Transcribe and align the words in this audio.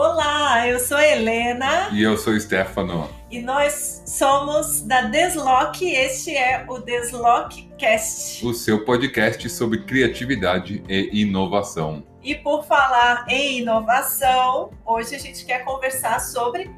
Olá, 0.00 0.64
eu 0.68 0.78
sou 0.78 0.96
Helena. 0.96 1.88
E 1.90 2.04
eu 2.04 2.16
sou 2.16 2.38
Stefano. 2.38 3.10
E 3.28 3.40
nós 3.40 4.04
somos 4.06 4.80
da 4.82 5.00
Deslock. 5.00 5.84
Este 5.84 6.36
é 6.36 6.64
o 6.68 6.78
Deslockcast. 6.78 8.46
O 8.46 8.54
seu 8.54 8.84
podcast 8.84 9.50
sobre 9.50 9.82
criatividade 9.82 10.84
e 10.88 11.22
inovação. 11.22 12.06
E 12.22 12.36
por 12.36 12.64
falar 12.64 13.26
em 13.28 13.58
inovação, 13.58 14.70
hoje 14.86 15.16
a 15.16 15.18
gente 15.18 15.44
quer 15.44 15.64
conversar 15.64 16.20
sobre 16.20 16.70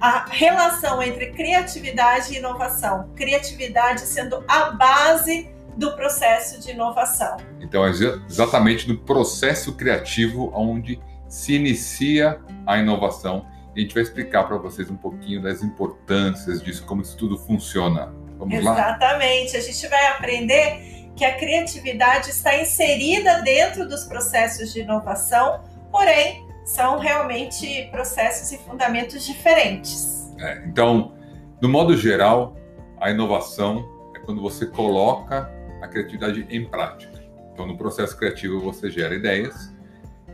a 0.00 0.24
relação 0.30 1.02
entre 1.02 1.30
criatividade 1.32 2.32
e 2.32 2.38
inovação. 2.38 3.10
Criatividade 3.14 4.00
sendo 4.00 4.42
a 4.48 4.70
base 4.70 5.46
do 5.76 5.94
processo 5.94 6.58
de 6.58 6.70
inovação. 6.70 7.36
Então, 7.60 7.86
é 7.86 7.90
exatamente 7.90 8.88
no 8.88 8.96
processo 8.96 9.74
criativo 9.74 10.50
onde 10.54 10.98
se 11.32 11.54
inicia 11.54 12.38
a 12.66 12.78
inovação. 12.78 13.46
E 13.74 13.80
a 13.80 13.82
gente 13.82 13.94
vai 13.94 14.02
explicar 14.02 14.44
para 14.44 14.58
vocês 14.58 14.90
um 14.90 14.96
pouquinho 14.96 15.40
das 15.40 15.62
importâncias 15.62 16.62
disso, 16.62 16.84
como 16.84 17.00
isso 17.00 17.16
tudo 17.16 17.38
funciona. 17.38 18.12
Vamos 18.38 18.52
Exatamente. 18.52 18.64
lá? 18.64 18.88
Exatamente. 18.90 19.56
A 19.56 19.60
gente 19.60 19.88
vai 19.88 20.06
aprender 20.08 21.10
que 21.16 21.24
a 21.24 21.34
criatividade 21.34 22.28
está 22.28 22.60
inserida 22.60 23.40
dentro 23.40 23.88
dos 23.88 24.04
processos 24.04 24.74
de 24.74 24.80
inovação, 24.80 25.62
porém, 25.90 26.46
são 26.66 26.98
realmente 26.98 27.88
processos 27.90 28.52
e 28.52 28.58
fundamentos 28.58 29.24
diferentes. 29.24 30.30
É, 30.38 30.62
então, 30.66 31.14
no 31.62 31.68
modo 31.68 31.96
geral, 31.96 32.54
a 33.00 33.10
inovação 33.10 33.88
é 34.14 34.18
quando 34.18 34.42
você 34.42 34.66
coloca 34.66 35.50
a 35.80 35.88
criatividade 35.88 36.46
em 36.50 36.68
prática. 36.68 37.24
Então, 37.54 37.66
no 37.66 37.78
processo 37.78 38.14
criativo, 38.18 38.60
você 38.60 38.90
gera 38.90 39.14
ideias 39.14 39.71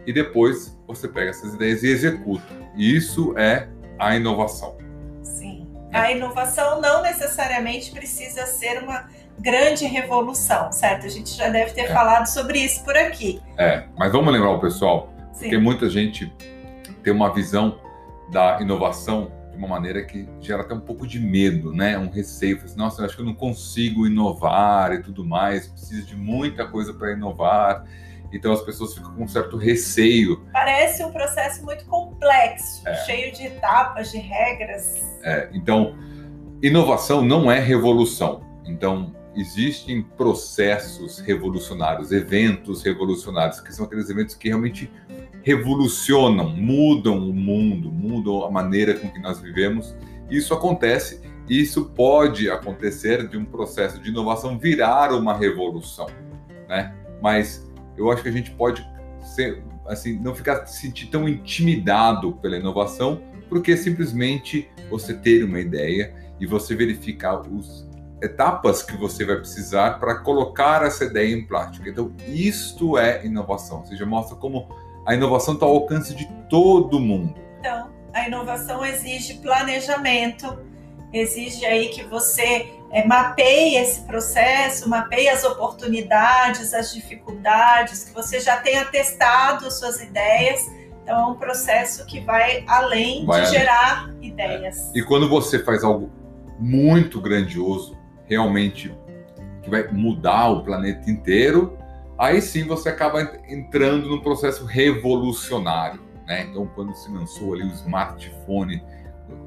e 0.09 0.13
depois 0.13 0.75
você 0.87 1.07
pega 1.07 1.29
essas 1.29 1.53
ideias 1.53 1.83
e 1.83 1.89
executa. 1.89 2.47
E 2.75 2.97
isso 2.97 3.37
é 3.37 3.69
a 3.99 4.17
inovação. 4.17 4.79
Sim. 5.23 5.69
A 5.93 6.11
inovação 6.11 6.81
não 6.81 7.03
necessariamente 7.03 7.91
precisa 7.91 8.47
ser 8.47 8.83
uma 8.83 9.07
grande 9.39 9.85
revolução, 9.85 10.73
certo? 10.73 11.05
A 11.05 11.11
gente 11.11 11.37
já 11.37 11.51
deve 11.51 11.73
ter 11.73 11.83
é. 11.83 11.93
falado 11.93 12.25
sobre 12.25 12.59
isso 12.59 12.83
por 12.85 12.97
aqui. 12.97 13.39
É, 13.59 13.85
mas 13.99 14.11
vamos 14.11 14.33
lembrar 14.33 14.53
o 14.53 14.59
pessoal, 14.59 15.13
Sim. 15.35 15.41
porque 15.41 15.59
muita 15.59 15.91
gente 15.91 16.33
tem 17.03 17.13
uma 17.13 17.31
visão 17.31 17.79
da 18.33 18.63
inovação 18.63 19.31
de 19.51 19.59
uma 19.59 19.69
maneira 19.69 20.03
que 20.07 20.27
gera 20.41 20.63
até 20.63 20.73
um 20.73 20.81
pouco 20.81 21.07
de 21.07 21.21
medo, 21.21 21.71
né? 21.71 21.99
Um 21.99 22.09
receio, 22.09 22.59
assim, 22.65 22.79
nossa, 22.79 23.03
eu 23.03 23.05
acho 23.05 23.15
que 23.15 23.21
eu 23.21 23.27
não 23.27 23.35
consigo 23.35 24.07
inovar 24.07 24.95
e 24.95 25.03
tudo 25.03 25.23
mais, 25.23 25.69
preciso 25.69 26.07
de 26.07 26.17
muita 26.17 26.67
coisa 26.67 26.95
para 26.95 27.13
inovar. 27.13 27.85
Então 28.33 28.53
as 28.53 28.63
pessoas 28.63 28.95
ficam 28.95 29.15
com 29.15 29.25
um 29.25 29.29
certo 29.29 29.57
receio. 29.57 30.45
Parece 30.53 31.05
um 31.05 31.11
processo 31.11 31.65
muito 31.65 31.85
complexo, 31.87 32.87
é. 32.87 32.95
cheio 33.05 33.33
de 33.33 33.47
etapas, 33.47 34.11
de 34.11 34.19
regras. 34.19 34.97
É, 35.23 35.49
então, 35.53 35.97
inovação 36.63 37.23
não 37.23 37.51
é 37.51 37.59
revolução. 37.59 38.43
Então, 38.67 39.15
existem 39.35 40.03
processos 40.03 41.21
revolucionários, 41.21 42.13
eventos 42.13 42.83
revolucionários, 42.83 43.61
que 43.61 43.73
são 43.73 43.87
aqueles 43.87 44.11
eventos 44.11 44.35
que 44.35 44.49
realmente 44.49 44.91
revolucionam, 45.43 46.51
mudam 46.51 47.17
o 47.17 47.33
mundo, 47.33 47.91
mudam 47.91 48.45
a 48.45 48.51
maneira 48.51 48.95
com 48.95 49.09
que 49.09 49.21
nós 49.21 49.41
vivemos. 49.41 49.95
Isso 50.29 50.53
acontece, 50.53 51.23
e 51.49 51.61
isso 51.61 51.87
pode 51.91 52.51
acontecer 52.51 53.29
de 53.29 53.39
um 53.39 53.45
processo 53.45 54.01
de 54.01 54.11
inovação 54.11 54.59
virar 54.59 55.13
uma 55.13 55.35
revolução, 55.35 56.07
né? 56.69 56.95
Mas 57.23 57.68
eu 57.99 58.11
acho 58.11 58.23
que 58.23 58.29
a 58.29 58.33
gente 58.33 58.51
pode 58.53 58.87
ser, 59.35 59.63
assim, 59.87 60.19
não 60.19 60.35
ficar 60.35 60.67
se 60.67 60.81
sentir 60.81 61.07
tão 61.07 61.29
intimidado 61.29 62.33
pela 62.35 62.57
inovação, 62.57 63.21
porque 63.49 63.77
simplesmente 63.77 64.71
você 64.91 65.15
ter 65.15 65.45
uma 65.45 65.59
ideia 65.59 66.15
e 66.41 66.47
você 66.47 66.75
verificar 66.75 67.41
os 67.41 67.89
etapas 68.23 68.83
que 68.83 68.97
você 68.97 69.25
vai 69.25 69.37
precisar 69.37 69.99
para 69.99 70.17
colocar 70.17 70.85
essa 70.85 71.05
ideia 71.05 71.35
em 71.35 71.47
prática. 71.47 71.89
Então, 71.89 72.13
isto 72.29 72.99
é 72.99 73.25
inovação, 73.25 73.81
ou 73.81 73.87
seja, 73.87 74.05
mostra 74.07 74.37
como 74.37 74.69
a 75.07 75.15
inovação 75.15 75.55
está 75.55 75.67
ao 75.67 75.75
alcance 75.75 76.15
de 76.15 76.27
todo 76.49 77.01
mundo. 77.01 77.35
Então, 77.61 77.91
a 78.13 78.27
inovação 78.27 78.85
exige 78.85 79.35
planejamento, 79.35 80.59
exige 81.13 81.65
aí 81.65 81.89
que 81.89 82.05
você 82.05 82.79
é, 82.91 83.07
mapeie 83.07 83.77
esse 83.77 84.01
processo, 84.03 84.89
mapeie 84.89 85.29
as 85.29 85.45
oportunidades, 85.45 86.73
as 86.73 86.93
dificuldades, 86.93 88.05
que 88.05 88.15
você 88.15 88.41
já 88.41 88.57
tenha 88.59 88.85
testado 88.87 89.71
suas 89.71 90.01
ideias. 90.01 90.67
Então, 91.03 91.19
é 91.21 91.27
um 91.27 91.35
processo 91.35 92.05
que 92.07 92.21
vai 92.21 92.65
além 92.67 93.25
vai 93.25 93.43
de 93.43 93.47
além. 93.49 93.61
gerar 93.61 94.11
ideias. 94.21 94.91
É. 94.95 94.99
E 94.99 95.03
quando 95.03 95.29
você 95.29 95.59
faz 95.59 95.83
algo 95.83 96.11
muito 96.59 97.21
grandioso, 97.21 97.97
realmente 98.27 98.95
que 99.63 99.71
vai 99.71 99.89
mudar 99.89 100.51
o 100.51 100.65
planeta 100.65 101.11
inteiro, 101.11 101.79
aí 102.19 102.41
sim 102.41 102.67
você 102.67 102.89
acaba 102.89 103.23
entrando 103.49 104.09
num 104.09 104.21
processo 104.21 104.65
revolucionário. 104.65 106.01
Né? 106.27 106.47
Então, 106.51 106.67
quando 106.75 106.95
se 106.95 107.11
lançou 107.11 107.55
ali 107.55 107.65
o 107.65 107.73
smartphone, 107.73 108.83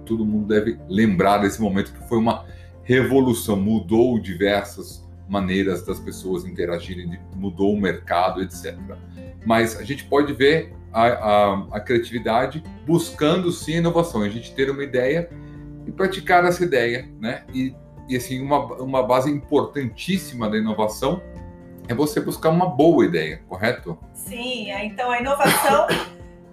todo 0.06 0.26
mundo 0.26 0.48
deve 0.48 0.80
lembrar 0.88 1.40
desse 1.40 1.62
momento 1.62 1.94
que 1.94 2.08
foi 2.08 2.18
uma 2.18 2.46
revolução, 2.84 3.56
mudou 3.56 4.20
diversas 4.20 5.08
maneiras 5.30 5.86
das 5.86 6.00
pessoas 6.00 6.44
interagirem, 6.44 7.20
mudou 7.36 7.74
o 7.74 7.80
mercado, 7.80 8.42
etc. 8.42 8.76
Mas 9.46 9.78
a 9.78 9.84
gente 9.84 10.04
pode 10.04 10.34
ver 10.34 10.74
a, 10.92 11.08
a, 11.08 11.68
a 11.72 11.80
criatividade 11.80 12.62
buscando 12.86 13.52
sim 13.52 13.78
inovação, 13.78 14.22
a 14.22 14.30
gente 14.30 14.54
ter 14.54 14.70
uma 14.70 14.84
ideia 14.84 15.30
e 15.88 15.92
praticar 15.92 16.44
essa 16.46 16.64
ideia, 16.64 17.10
né? 17.20 17.44
E, 17.54 17.74
e 18.10 18.18
assim, 18.18 18.42
uma, 18.42 18.66
uma 18.76 19.04
base 19.04 19.32
importantíssima 19.32 20.50
da 20.50 20.58
inovação 20.58 21.22
é 21.88 21.94
você 21.94 22.20
buscar 22.20 22.50
uma 22.50 22.70
boa 22.70 23.06
ideia, 23.06 23.42
correto? 23.48 23.98
Sim, 24.14 24.72
então 24.72 25.10
a 25.10 25.20
inovação 25.20 25.88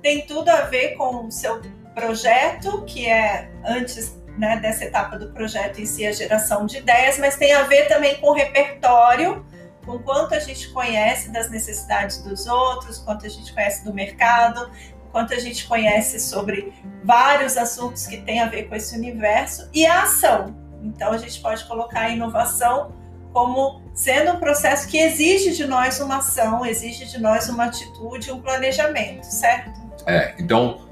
tem 0.02 0.26
tudo 0.26 0.48
a 0.48 0.62
ver 0.62 0.94
com 0.96 1.26
o 1.26 1.30
seu 1.30 1.60
projeto, 1.98 2.84
que 2.84 3.06
é 3.06 3.50
antes 3.64 4.16
né, 4.38 4.56
dessa 4.58 4.84
etapa 4.84 5.18
do 5.18 5.32
projeto 5.32 5.80
em 5.80 5.86
si, 5.86 6.06
a 6.06 6.12
geração 6.12 6.64
de 6.64 6.78
ideias, 6.78 7.18
mas 7.18 7.36
tem 7.36 7.52
a 7.52 7.64
ver 7.64 7.88
também 7.88 8.16
com 8.20 8.28
o 8.28 8.32
repertório, 8.32 9.44
com 9.84 9.98
quanto 9.98 10.34
a 10.34 10.38
gente 10.38 10.70
conhece 10.70 11.30
das 11.30 11.50
necessidades 11.50 12.22
dos 12.22 12.46
outros, 12.46 12.98
quanto 12.98 13.26
a 13.26 13.28
gente 13.28 13.52
conhece 13.52 13.84
do 13.84 13.92
mercado, 13.92 14.70
quanto 15.10 15.34
a 15.34 15.38
gente 15.38 15.66
conhece 15.66 16.20
sobre 16.20 16.72
vários 17.02 17.56
assuntos 17.56 18.06
que 18.06 18.18
têm 18.18 18.40
a 18.40 18.46
ver 18.46 18.68
com 18.68 18.76
esse 18.76 18.96
universo, 18.96 19.68
e 19.74 19.84
a 19.84 20.02
ação. 20.02 20.54
Então, 20.82 21.12
a 21.12 21.18
gente 21.18 21.40
pode 21.40 21.64
colocar 21.64 22.02
a 22.02 22.10
inovação 22.10 22.92
como 23.32 23.82
sendo 23.92 24.32
um 24.32 24.38
processo 24.38 24.86
que 24.86 24.98
exige 24.98 25.56
de 25.56 25.66
nós 25.66 26.00
uma 26.00 26.18
ação, 26.18 26.64
exige 26.64 27.06
de 27.06 27.18
nós 27.18 27.48
uma 27.48 27.64
atitude, 27.64 28.30
um 28.30 28.40
planejamento, 28.40 29.24
certo? 29.24 29.72
É, 30.06 30.34
então 30.38 30.87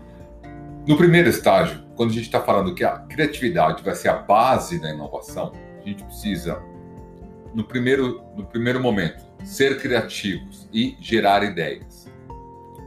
no 0.87 0.97
primeiro 0.97 1.29
estágio, 1.29 1.85
quando 1.97 2.11
a 2.11 2.13
gente 2.13 2.27
está 2.27 2.41
falando 2.41 2.75
que 2.75 2.85
a 2.85 2.99
criatividade 2.99 3.83
vai 3.83 3.95
ser 3.97 4.09
a 4.09 4.19
base 4.19 4.81
da 4.81 4.91
inovação, 4.91 5.53
a 5.83 5.85
gente 5.85 6.05
precisa, 6.05 6.63
no 7.53 7.65
primeiro, 7.65 8.23
no 8.37 8.47
primeiro 8.47 8.81
momento, 8.81 9.27
ser 9.45 9.81
criativos 9.81 10.69
e 10.73 10.97
gerar 11.01 11.43
ideias. 11.43 12.09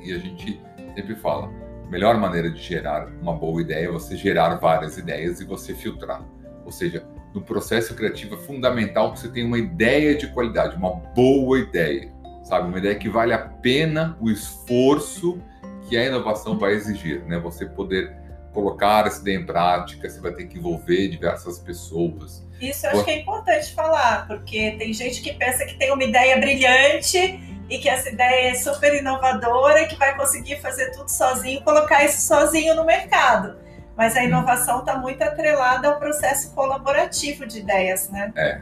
E 0.01 0.13
a 0.13 0.17
gente 0.17 0.61
sempre 0.95 1.15
fala, 1.15 1.51
a 1.85 1.89
melhor 1.89 2.17
maneira 2.17 2.49
de 2.49 2.61
gerar 2.61 3.07
uma 3.21 3.33
boa 3.33 3.61
ideia 3.61 3.87
é 3.87 3.91
você 3.91 4.15
gerar 4.15 4.55
várias 4.55 4.97
ideias 4.97 5.41
e 5.41 5.45
você 5.45 5.73
filtrar. 5.73 6.23
Ou 6.63 6.71
seja, 6.71 7.05
no 7.33 7.41
processo 7.41 7.93
criativo 7.95 8.35
é 8.35 8.37
fundamental 8.37 9.11
que 9.11 9.19
você 9.19 9.27
tenha 9.27 9.45
uma 9.45 9.57
ideia 9.57 10.15
de 10.15 10.27
qualidade, 10.27 10.75
uma 10.77 10.95
boa 10.95 11.59
ideia, 11.59 12.13
sabe? 12.43 12.69
Uma 12.69 12.77
ideia 12.77 12.95
que 12.95 13.09
vale 13.09 13.33
a 13.33 13.39
pena 13.39 14.17
o 14.21 14.29
esforço 14.29 15.41
que 15.89 15.97
a 15.97 16.05
inovação 16.05 16.57
vai 16.57 16.73
exigir, 16.73 17.25
né? 17.25 17.39
Você 17.39 17.65
poder 17.65 18.15
colocar 18.53 19.07
essa 19.07 19.21
ideia 19.21 19.37
em 19.37 19.45
prática, 19.45 20.09
você 20.09 20.19
vai 20.19 20.31
ter 20.33 20.45
que 20.45 20.57
envolver 20.57 21.07
diversas 21.07 21.59
pessoas. 21.59 22.45
Isso 22.61 22.85
eu 22.85 22.91
acho 22.91 23.05
que 23.05 23.11
é 23.11 23.19
importante 23.19 23.73
falar, 23.73 24.27
porque 24.27 24.75
tem 24.77 24.93
gente 24.93 25.21
que 25.21 25.33
pensa 25.33 25.65
que 25.65 25.77
tem 25.77 25.91
uma 25.91 26.03
ideia 26.03 26.37
brilhante 26.37 27.39
e 27.69 27.77
que 27.77 27.87
essa 27.87 28.09
ideia 28.09 28.51
é 28.51 28.55
super 28.55 28.93
inovadora, 28.93 29.85
que 29.87 29.95
vai 29.95 30.15
conseguir 30.15 30.59
fazer 30.59 30.91
tudo 30.91 31.09
sozinho, 31.09 31.61
colocar 31.61 32.03
isso 32.03 32.21
sozinho 32.21 32.75
no 32.75 32.83
mercado. 32.83 33.57
Mas 33.95 34.15
a 34.15 34.23
inovação 34.23 34.79
está 34.79 34.97
muito 34.97 35.21
atrelada 35.21 35.87
ao 35.87 35.99
processo 35.99 36.53
colaborativo 36.53 37.45
de 37.45 37.59
ideias, 37.59 38.09
né? 38.09 38.31
É, 38.35 38.61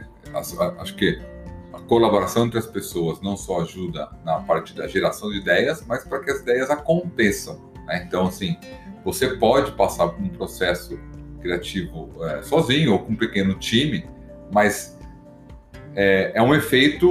acho 0.78 0.94
que 0.96 1.20
colaboração 1.88 2.46
entre 2.46 2.58
as 2.58 2.66
pessoas 2.66 3.20
não 3.20 3.36
só 3.36 3.62
ajuda 3.62 4.08
na 4.24 4.40
parte 4.40 4.74
da 4.74 4.86
geração 4.86 5.30
de 5.30 5.38
ideias, 5.38 5.84
mas 5.86 6.04
para 6.04 6.20
que 6.20 6.30
as 6.30 6.40
ideias 6.40 6.70
aconteçam. 6.70 7.72
Né? 7.86 8.04
Então, 8.06 8.26
assim, 8.26 8.56
você 9.04 9.28
pode 9.36 9.72
passar 9.72 10.08
por 10.08 10.22
um 10.22 10.28
processo 10.28 11.00
criativo 11.40 12.10
é, 12.24 12.42
sozinho 12.42 12.92
ou 12.92 12.98
com 13.00 13.12
um 13.12 13.16
pequeno 13.16 13.54
time, 13.54 14.06
mas 14.52 14.98
é, 15.96 16.32
é, 16.34 16.42
um 16.42 16.54
efeito 16.54 17.08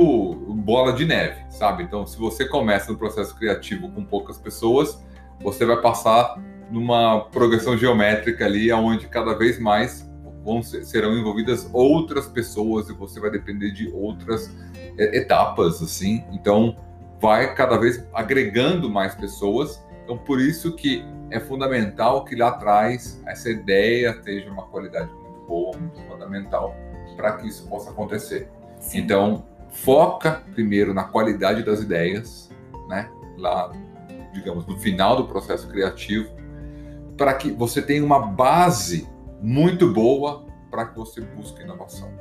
bola 0.63 0.94
de 0.94 1.06
neve, 1.06 1.44
sabe? 1.50 1.83
Então, 1.83 2.06
se 2.06 2.18
você 2.18 2.45
começa 2.45 2.91
no 2.91 2.97
processo 2.97 3.35
criativo 3.35 3.89
com 3.91 4.03
poucas 4.06 4.38
pessoas, 4.38 5.03
você 5.41 5.65
vai 5.65 5.81
passar 5.81 6.38
numa 6.69 7.21
progressão 7.31 7.77
geométrica 7.77 8.45
ali, 8.45 8.71
onde 8.71 9.07
cada 9.07 9.33
vez 9.33 9.59
mais 9.59 10.07
vão 10.47 10.63
ser, 10.63 10.85
serão 10.85 11.17
envolvidas 11.17 11.69
outras 11.73 12.25
pessoas 12.25 12.89
e 12.89 12.94
você 12.94 13.19
vai 13.19 13.29
depender 13.29 13.71
de 13.71 13.91
outras 13.94 14.49
é, 14.97 15.17
etapas, 15.17 15.81
assim. 15.83 16.23
Então, 16.31 16.77
vai 17.19 17.53
cada 17.53 17.77
vez 17.77 18.07
agregando 18.13 18.89
mais 18.89 19.13
pessoas. 19.13 19.85
Então, 20.05 20.17
por 20.17 20.39
isso 20.39 20.73
que 20.73 21.03
é 21.29 21.38
fundamental 21.38 22.23
que 22.23 22.33
lá 22.33 22.47
atrás 22.47 23.21
essa 23.27 23.49
ideia 23.49 24.11
esteja 24.11 24.49
uma 24.49 24.63
qualidade 24.63 25.11
muito 25.11 25.45
boa, 25.45 25.77
muito 25.77 25.99
fundamental 26.03 26.73
para 27.17 27.33
que 27.33 27.47
isso 27.47 27.67
possa 27.67 27.89
acontecer. 27.89 28.50
Sim. 28.79 29.00
Então, 29.00 29.45
foca 29.69 30.43
primeiro 30.53 30.93
na 30.93 31.03
qualidade 31.03 31.61
das 31.61 31.81
ideias, 31.81 32.50
né? 32.88 33.09
Lá, 33.38 33.69
digamos, 34.33 34.65
no 34.65 34.77
final 34.79 35.17
do 35.17 35.25
processo 35.25 35.67
criativo, 35.67 36.29
para 37.17 37.33
que 37.33 37.51
você 37.51 37.81
tenha 37.81 38.03
uma 38.05 38.19
base 38.19 39.09
muito 39.42 39.92
boa 39.94 40.45
para 40.69 40.88
que 40.88 40.95
você 40.95 41.22
busque 41.22 41.62
inovação. 41.62 42.12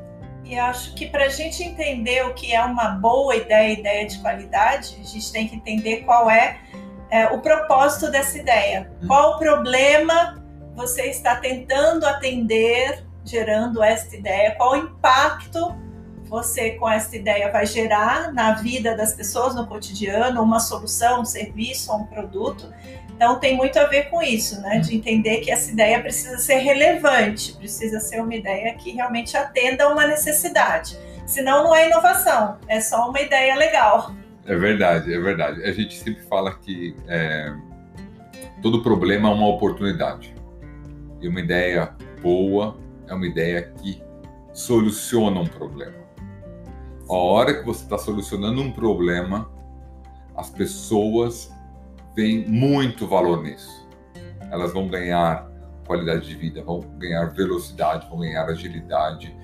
E 0.44 0.56
acho 0.56 0.94
que 0.94 1.06
para 1.06 1.24
a 1.24 1.28
gente 1.28 1.62
entender 1.62 2.24
o 2.24 2.32
que 2.32 2.54
é 2.54 2.62
uma 2.62 2.90
boa 2.90 3.34
ideia, 3.34 3.72
ideia 3.72 4.06
de 4.06 4.18
qualidade, 4.20 4.96
a 5.00 5.04
gente 5.04 5.32
tem 5.32 5.48
que 5.48 5.56
entender 5.56 6.04
qual 6.04 6.30
é, 6.30 6.60
é 7.10 7.26
o 7.26 7.40
propósito 7.40 8.10
dessa 8.10 8.38
ideia. 8.38 8.90
Hum. 9.02 9.08
Qual 9.08 9.34
o 9.34 9.38
problema 9.38 10.40
você 10.76 11.06
está 11.06 11.36
tentando 11.36 12.06
atender 12.06 13.04
gerando 13.24 13.82
esta 13.82 14.14
ideia? 14.14 14.54
Qual 14.54 14.72
o 14.72 14.76
impacto 14.76 15.74
você 16.28 16.72
com 16.72 16.88
esta 16.88 17.16
ideia 17.16 17.50
vai 17.50 17.66
gerar 17.66 18.32
na 18.32 18.54
vida 18.54 18.96
das 18.96 19.14
pessoas 19.14 19.54
no 19.54 19.66
cotidiano, 19.66 20.42
uma 20.42 20.60
solução, 20.60 21.22
um 21.22 21.24
serviço, 21.24 21.94
um 21.94 22.04
produto. 22.04 22.72
Então 23.14 23.38
tem 23.38 23.56
muito 23.56 23.78
a 23.78 23.84
ver 23.84 24.10
com 24.10 24.22
isso, 24.22 24.60
né? 24.60 24.78
De 24.78 24.94
entender 24.94 25.38
que 25.38 25.50
essa 25.50 25.70
ideia 25.70 26.00
precisa 26.00 26.38
ser 26.38 26.56
relevante, 26.56 27.52
precisa 27.54 27.98
ser 28.00 28.20
uma 28.20 28.34
ideia 28.34 28.74
que 28.74 28.90
realmente 28.90 29.36
atenda 29.36 29.84
a 29.84 29.88
uma 29.88 30.06
necessidade. 30.06 30.98
Senão 31.26 31.64
não 31.64 31.74
é 31.74 31.88
inovação, 31.88 32.58
é 32.68 32.80
só 32.80 33.08
uma 33.08 33.20
ideia 33.20 33.56
legal. 33.56 34.14
É 34.44 34.54
verdade, 34.54 35.12
é 35.12 35.18
verdade. 35.18 35.64
A 35.64 35.72
gente 35.72 35.98
sempre 35.98 36.22
fala 36.24 36.54
que 36.54 36.94
é, 37.08 37.52
todo 38.62 38.82
problema 38.82 39.28
é 39.28 39.32
uma 39.32 39.48
oportunidade. 39.48 40.34
E 41.20 41.26
uma 41.26 41.40
ideia 41.40 41.94
boa 42.22 42.78
é 43.08 43.14
uma 43.14 43.26
ideia 43.26 43.72
que 43.82 44.00
soluciona 44.52 45.40
um 45.40 45.46
problema. 45.46 46.05
A 47.08 47.14
hora 47.14 47.54
que 47.54 47.64
você 47.64 47.84
está 47.84 47.96
solucionando 47.96 48.60
um 48.60 48.72
problema, 48.72 49.48
as 50.34 50.50
pessoas 50.50 51.52
veem 52.16 52.48
muito 52.48 53.06
valor 53.06 53.42
nisso. 53.42 53.86
Elas 54.50 54.72
vão 54.72 54.88
ganhar 54.88 55.48
qualidade 55.86 56.26
de 56.26 56.34
vida, 56.34 56.64
vão 56.64 56.80
ganhar 56.98 57.26
velocidade, 57.26 58.08
vão 58.08 58.18
ganhar 58.18 58.44
agilidade, 58.46 59.36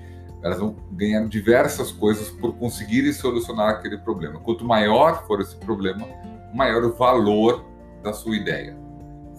elas 0.43 0.59
vão 0.59 0.75
ganhar 0.91 1.25
diversas 1.27 1.89
coisas 1.89 2.29
por 2.29 2.53
conseguirem 2.55 3.13
solucionar 3.13 3.69
aquele 3.69 3.97
problema. 3.97 4.41
Quanto 4.41 4.65
maior 4.65 5.25
for 5.25 5.39
esse 5.39 5.55
problema, 5.55 6.05
maior 6.53 6.83
o 6.83 6.93
valor 6.93 7.63
da 8.03 8.11
sua 8.11 8.35
ideia. 8.35 8.77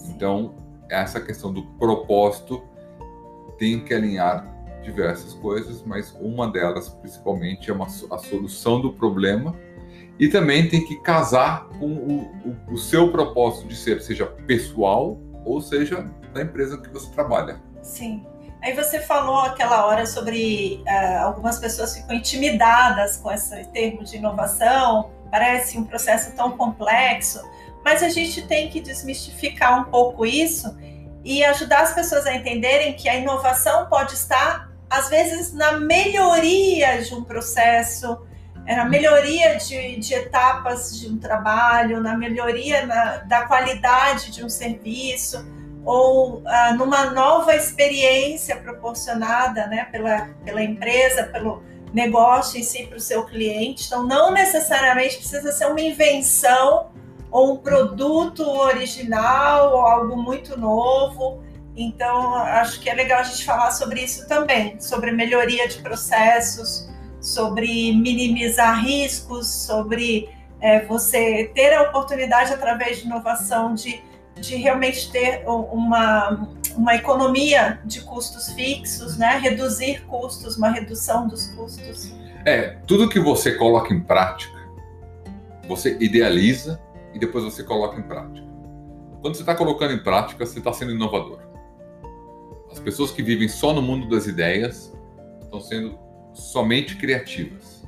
Então, 0.08 0.54
essa 0.88 1.20
questão 1.20 1.52
do 1.52 1.62
propósito 1.78 2.62
tem 3.58 3.84
que 3.84 3.92
alinhar 3.92 4.53
diversas 4.84 5.34
coisas, 5.34 5.82
mas 5.82 6.16
uma 6.20 6.50
delas 6.50 6.88
principalmente 6.88 7.70
é 7.70 7.74
uma, 7.74 7.86
a 7.86 8.18
solução 8.18 8.80
do 8.80 8.92
problema 8.92 9.56
e 10.18 10.28
também 10.28 10.68
tem 10.68 10.84
que 10.84 10.96
casar 11.00 11.66
com 11.78 11.86
o, 11.86 12.56
o, 12.68 12.74
o, 12.74 12.78
seu 12.78 13.10
propósito 13.10 13.66
de 13.66 13.76
ser, 13.76 14.00
seja 14.00 14.26
pessoal 14.26 15.18
ou 15.44 15.60
seja 15.60 16.08
da 16.32 16.42
empresa 16.42 16.78
que 16.78 16.88
você 16.88 17.10
trabalha. 17.10 17.60
Sim. 17.82 18.24
Aí 18.62 18.72
você 18.72 19.00
falou 19.00 19.40
aquela 19.40 19.86
hora 19.86 20.06
sobre 20.06 20.82
uh, 20.86 21.24
algumas 21.24 21.58
pessoas 21.58 21.96
ficam 21.96 22.16
intimidadas 22.16 23.16
com 23.16 23.30
esse 23.30 23.64
termo 23.66 24.04
de 24.04 24.16
inovação, 24.16 25.10
parece 25.30 25.76
um 25.76 25.84
processo 25.84 26.34
tão 26.34 26.56
complexo, 26.56 27.42
mas 27.84 28.02
a 28.02 28.08
gente 28.08 28.46
tem 28.46 28.70
que 28.70 28.80
desmistificar 28.80 29.80
um 29.80 29.84
pouco 29.90 30.24
isso 30.24 30.74
e 31.24 31.44
ajudar 31.44 31.82
as 31.82 31.94
pessoas 31.94 32.26
a 32.26 32.34
entenderem 32.34 32.94
que 32.94 33.08
a 33.08 33.16
inovação 33.16 33.86
pode 33.86 34.14
estar, 34.14 34.70
às 34.98 35.08
vezes, 35.08 35.52
na 35.52 35.72
melhoria 35.72 37.02
de 37.02 37.14
um 37.14 37.24
processo, 37.24 38.24
é, 38.66 38.76
na 38.76 38.84
melhoria 38.84 39.56
de, 39.56 39.96
de 39.96 40.14
etapas 40.14 40.98
de 40.98 41.08
um 41.08 41.18
trabalho, 41.18 42.00
na 42.00 42.16
melhoria 42.16 42.86
na, 42.86 43.16
da 43.18 43.46
qualidade 43.46 44.30
de 44.30 44.44
um 44.44 44.48
serviço, 44.48 45.44
ou 45.84 46.42
ah, 46.46 46.72
numa 46.72 47.10
nova 47.10 47.54
experiência 47.54 48.56
proporcionada 48.56 49.66
né, 49.66 49.86
pela, 49.92 50.30
pela 50.44 50.62
empresa, 50.62 51.24
pelo 51.24 51.62
negócio 51.92 52.58
em 52.58 52.62
si, 52.62 52.86
para 52.86 52.96
o 52.96 53.00
seu 53.00 53.24
cliente. 53.24 53.86
Então, 53.86 54.06
não 54.06 54.32
necessariamente 54.32 55.18
precisa 55.18 55.52
ser 55.52 55.66
uma 55.66 55.80
invenção 55.80 56.90
ou 57.30 57.54
um 57.54 57.56
produto 57.56 58.48
original 58.48 59.72
ou 59.72 59.80
algo 59.80 60.16
muito 60.16 60.58
novo. 60.58 61.42
Então, 61.76 62.34
acho 62.34 62.80
que 62.80 62.88
é 62.88 62.94
legal 62.94 63.20
a 63.20 63.24
gente 63.24 63.44
falar 63.44 63.70
sobre 63.72 64.00
isso 64.02 64.28
também, 64.28 64.80
sobre 64.80 65.10
melhoria 65.10 65.66
de 65.66 65.78
processos, 65.78 66.88
sobre 67.20 67.92
minimizar 67.92 68.84
riscos, 68.84 69.48
sobre 69.48 70.28
é, 70.60 70.84
você 70.84 71.50
ter 71.54 71.72
a 71.74 71.82
oportunidade, 71.82 72.52
através 72.52 72.98
de 72.98 73.06
inovação, 73.06 73.74
de, 73.74 74.00
de 74.36 74.56
realmente 74.56 75.10
ter 75.10 75.42
uma, 75.46 76.48
uma 76.76 76.94
economia 76.94 77.80
de 77.84 78.02
custos 78.02 78.52
fixos, 78.52 79.16
né? 79.16 79.38
reduzir 79.38 80.04
custos, 80.06 80.56
uma 80.56 80.70
redução 80.70 81.26
dos 81.26 81.48
custos. 81.48 82.14
É, 82.44 82.76
tudo 82.86 83.08
que 83.08 83.18
você 83.18 83.52
coloca 83.52 83.92
em 83.92 84.00
prática, 84.00 84.54
você 85.66 85.96
idealiza 85.98 86.80
e 87.12 87.18
depois 87.18 87.42
você 87.42 87.64
coloca 87.64 87.98
em 87.98 88.02
prática. 88.02 88.46
Quando 89.20 89.34
você 89.34 89.42
está 89.42 89.54
colocando 89.54 89.92
em 89.92 90.02
prática, 90.02 90.44
você 90.44 90.58
está 90.58 90.72
sendo 90.72 90.92
inovador. 90.92 91.43
As 92.74 92.80
pessoas 92.80 93.12
que 93.12 93.22
vivem 93.22 93.46
só 93.46 93.72
no 93.72 93.80
mundo 93.80 94.08
das 94.08 94.26
ideias 94.26 94.92
estão 95.40 95.60
sendo 95.60 95.96
somente 96.32 96.96
criativas. 96.96 97.86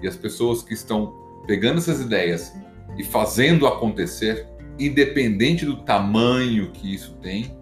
E 0.00 0.08
as 0.08 0.16
pessoas 0.16 0.62
que 0.62 0.72
estão 0.72 1.12
pegando 1.46 1.76
essas 1.76 2.00
ideias 2.00 2.54
e 2.96 3.04
fazendo 3.04 3.66
acontecer, 3.66 4.48
independente 4.78 5.66
do 5.66 5.76
tamanho 5.82 6.72
que 6.72 6.94
isso 6.94 7.18
tem, 7.20 7.54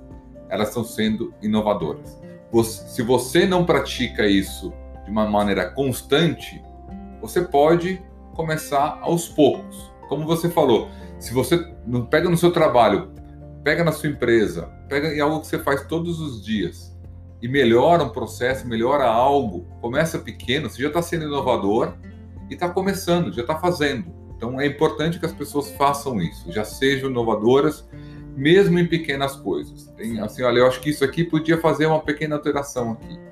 elas 0.49 0.69
estão 0.69 0.85
sendo 0.85 1.35
inovadoras. 1.43 2.17
Se 2.65 3.03
você 3.03 3.45
não 3.45 3.67
pratica 3.67 4.25
isso 4.29 4.73
de 5.05 5.11
uma 5.11 5.29
maneira 5.29 5.69
constante, 5.73 6.63
você 7.21 7.43
pode 7.43 8.01
começar 8.35 9.01
aos 9.03 9.29
poucos 9.29 9.91
como 10.11 10.27
você 10.27 10.51
falou, 10.51 10.91
se 11.21 11.33
você 11.33 11.73
não 11.87 12.05
pega 12.05 12.29
no 12.29 12.37
seu 12.37 12.51
trabalho, 12.51 13.13
pega 13.63 13.85
na 13.85 13.93
sua 13.93 14.09
empresa, 14.09 14.69
pega 14.91 15.15
em 15.15 15.21
algo 15.21 15.41
que 15.41 15.47
você 15.47 15.59
faz 15.61 15.87
todos 15.87 16.21
os 16.21 16.45
dias 16.45 16.93
e 17.41 17.49
melhora 17.49 18.03
um 18.03 18.11
processo, 18.11 18.67
melhora 18.67 19.05
algo, 19.05 19.65
começa 19.81 20.19
pequeno, 20.19 20.69
você 20.69 20.83
já 20.83 20.89
está 20.89 21.01
sendo 21.01 21.25
inovador 21.25 21.95
e 22.51 22.55
está 22.55 22.69
começando, 22.69 23.33
já 23.33 23.43
está 23.43 23.57
fazendo. 23.57 24.13
Então 24.37 24.61
é 24.61 24.67
importante 24.67 25.21
que 25.21 25.25
as 25.25 25.33
pessoas 25.33 25.71
façam 25.71 26.21
isso, 26.21 26.51
já 26.51 26.65
sejam 26.65 27.09
inovadoras, 27.09 27.89
mesmo 28.37 28.79
em 28.79 28.87
pequenas 28.87 29.37
coisas. 29.37 29.87
Tem 29.97 30.19
assim, 30.21 30.43
olha, 30.43 30.59
eu 30.59 30.67
acho 30.67 30.81
que 30.81 30.91
isso 30.91 31.05
aqui 31.05 31.23
podia 31.23 31.59
fazer 31.59 31.87
uma 31.87 32.01
pequena 32.01 32.35
alteração 32.35 32.93
aqui 32.93 33.30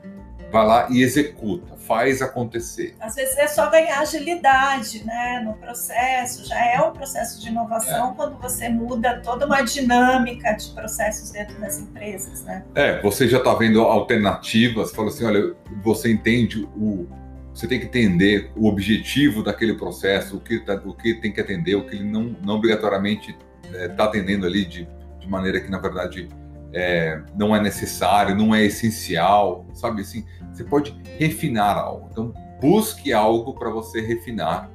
vai 0.50 0.66
lá 0.66 0.88
e 0.90 1.02
executa, 1.02 1.76
faz 1.76 2.22
acontecer. 2.22 2.94
Às 3.00 3.14
vezes 3.14 3.36
é 3.36 3.46
só 3.46 3.70
ganhar 3.70 4.00
agilidade 4.00 5.04
né, 5.04 5.42
no 5.44 5.54
processo, 5.54 6.46
já 6.46 6.58
é 6.58 6.80
um 6.80 6.92
processo 6.92 7.40
de 7.40 7.48
inovação 7.48 8.12
é. 8.12 8.14
quando 8.14 8.38
você 8.38 8.68
muda 8.68 9.20
toda 9.20 9.46
uma 9.46 9.62
dinâmica 9.62 10.52
de 10.52 10.70
processos 10.70 11.30
dentro 11.30 11.58
das 11.60 11.78
empresas. 11.78 12.42
Né? 12.44 12.64
É, 12.74 13.00
você 13.02 13.28
já 13.28 13.38
está 13.38 13.54
vendo 13.54 13.80
alternativas, 13.82 14.92
fala 14.92 15.08
assim, 15.08 15.24
olha, 15.24 15.54
você 15.82 16.10
entende 16.10 16.68
o. 16.76 17.06
Você 17.54 17.66
tem 17.66 17.80
que 17.80 17.86
entender 17.86 18.52
o 18.54 18.68
objetivo 18.68 19.42
daquele 19.42 19.74
processo, 19.74 20.36
o 20.36 20.40
que, 20.40 20.60
tá, 20.60 20.80
o 20.84 20.94
que 20.94 21.14
tem 21.14 21.32
que 21.32 21.40
atender, 21.40 21.74
o 21.74 21.84
que 21.84 21.96
ele 21.96 22.04
não, 22.04 22.36
não 22.40 22.54
obrigatoriamente 22.54 23.36
está 23.64 23.78
é, 23.78 23.88
tá 23.88 24.04
atendendo 24.04 24.46
ali 24.46 24.64
de, 24.64 24.88
de 25.18 25.28
maneira 25.28 25.60
que, 25.60 25.68
na 25.68 25.78
verdade, 25.78 26.28
é, 26.72 27.20
não 27.36 27.54
é 27.54 27.60
necessário, 27.60 28.34
não 28.34 28.54
é 28.54 28.64
essencial, 28.64 29.66
sabe 29.74 30.02
assim? 30.02 30.24
Você 30.52 30.64
pode 30.64 30.96
refinar 31.18 31.78
algo. 31.78 32.08
Então, 32.10 32.34
busque 32.60 33.12
algo 33.12 33.54
para 33.54 33.70
você 33.70 34.00
refinar. 34.00 34.70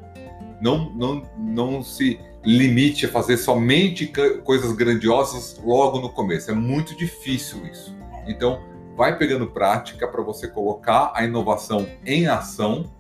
Não, 0.61 0.89
não, 0.93 1.23
não 1.37 1.83
se 1.83 2.19
limite 2.43 3.05
a 3.05 3.09
fazer 3.09 3.37
somente 3.37 4.11
coisas 4.43 4.71
grandiosas 4.73 5.59
logo 5.63 5.99
no 5.99 6.09
começo. 6.09 6.51
É 6.51 6.53
muito 6.53 6.95
difícil 6.95 7.65
isso. 7.65 7.95
Então, 8.27 8.61
vai 8.95 9.17
pegando 9.17 9.47
prática 9.47 10.07
para 10.07 10.21
você 10.21 10.47
colocar 10.47 11.11
a 11.15 11.23
inovação 11.23 11.87
em 12.05 12.27
ação 12.27 12.91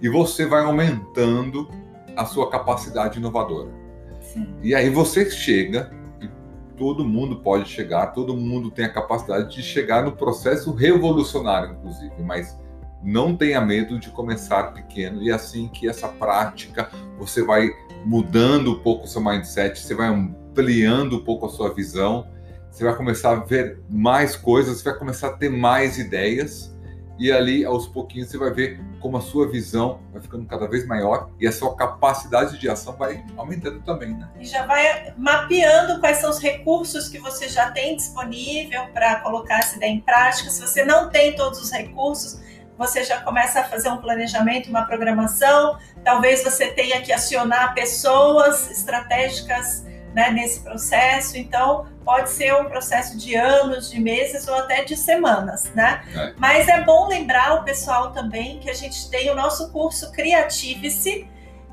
e 0.00 0.08
você 0.08 0.46
vai 0.46 0.62
aumentando 0.62 1.68
a 2.16 2.24
sua 2.24 2.50
capacidade 2.50 3.18
inovadora. 3.18 3.70
Sim. 4.20 4.54
E 4.62 4.74
aí 4.74 4.90
você 4.90 5.30
chega 5.30 5.90
todo 6.76 7.04
mundo 7.04 7.36
pode 7.36 7.68
chegar, 7.68 8.08
todo 8.08 8.36
mundo 8.36 8.70
tem 8.70 8.84
a 8.84 8.92
capacidade 8.92 9.54
de 9.54 9.62
chegar 9.62 10.04
no 10.04 10.12
processo 10.12 10.72
revolucionário, 10.72 11.72
inclusive, 11.72 12.22
mas 12.22 12.58
não 13.02 13.36
tenha 13.36 13.60
medo 13.60 13.98
de 13.98 14.10
começar 14.10 14.72
pequeno 14.72 15.22
e 15.22 15.30
assim 15.30 15.68
que 15.68 15.88
essa 15.88 16.08
prática 16.08 16.90
você 17.18 17.42
vai 17.42 17.70
mudando 18.04 18.72
um 18.72 18.78
pouco 18.80 19.04
o 19.04 19.08
seu 19.08 19.22
mindset, 19.22 19.78
você 19.78 19.94
vai 19.94 20.08
ampliando 20.08 21.16
um 21.16 21.24
pouco 21.24 21.46
a 21.46 21.48
sua 21.48 21.72
visão, 21.72 22.26
você 22.70 22.84
vai 22.84 22.94
começar 22.94 23.32
a 23.32 23.36
ver 23.36 23.80
mais 23.88 24.36
coisas, 24.36 24.78
você 24.78 24.90
vai 24.90 24.98
começar 24.98 25.28
a 25.28 25.32
ter 25.32 25.48
mais 25.48 25.98
ideias 25.98 26.75
e 27.18 27.32
ali 27.32 27.64
aos 27.64 27.86
pouquinhos 27.86 28.30
você 28.30 28.38
vai 28.38 28.50
ver 28.50 28.80
como 29.00 29.16
a 29.16 29.20
sua 29.20 29.48
visão 29.48 30.00
vai 30.12 30.20
ficando 30.20 30.46
cada 30.46 30.68
vez 30.68 30.86
maior 30.86 31.30
e 31.40 31.46
a 31.46 31.52
sua 31.52 31.74
capacidade 31.74 32.58
de 32.58 32.68
ação 32.68 32.94
vai 32.96 33.24
aumentando 33.36 33.80
também, 33.82 34.14
né? 34.14 34.28
E 34.38 34.44
já 34.44 34.66
vai 34.66 35.14
mapeando 35.16 36.00
quais 36.00 36.18
são 36.18 36.30
os 36.30 36.38
recursos 36.38 37.08
que 37.08 37.18
você 37.18 37.48
já 37.48 37.70
tem 37.70 37.96
disponível 37.96 38.86
para 38.92 39.20
colocar 39.20 39.58
essa 39.58 39.76
ideia 39.76 39.92
em 39.92 40.00
prática. 40.00 40.50
Se 40.50 40.60
você 40.60 40.84
não 40.84 41.08
tem 41.08 41.34
todos 41.34 41.60
os 41.60 41.70
recursos, 41.70 42.40
você 42.76 43.02
já 43.04 43.20
começa 43.22 43.60
a 43.60 43.64
fazer 43.64 43.88
um 43.88 43.98
planejamento, 43.98 44.68
uma 44.68 44.84
programação. 44.84 45.78
Talvez 46.04 46.44
você 46.44 46.68
tenha 46.72 47.00
que 47.00 47.12
acionar 47.12 47.74
pessoas 47.74 48.70
estratégicas 48.70 49.86
né, 50.16 50.30
nesse 50.30 50.60
processo. 50.60 51.36
Então, 51.36 51.86
pode 52.02 52.30
ser 52.30 52.54
um 52.54 52.64
processo 52.64 53.18
de 53.18 53.34
anos, 53.34 53.90
de 53.90 54.00
meses 54.00 54.48
ou 54.48 54.54
até 54.54 54.82
de 54.82 54.96
semanas, 54.96 55.70
né? 55.74 56.02
É. 56.16 56.32
Mas 56.38 56.66
é 56.68 56.82
bom 56.82 57.06
lembrar 57.06 57.60
o 57.60 57.64
pessoal 57.64 58.12
também 58.12 58.58
que 58.58 58.70
a 58.70 58.72
gente 58.72 59.10
tem 59.10 59.28
o 59.28 59.34
nosso 59.34 59.70
curso 59.70 60.10
Creative-se 60.12 61.28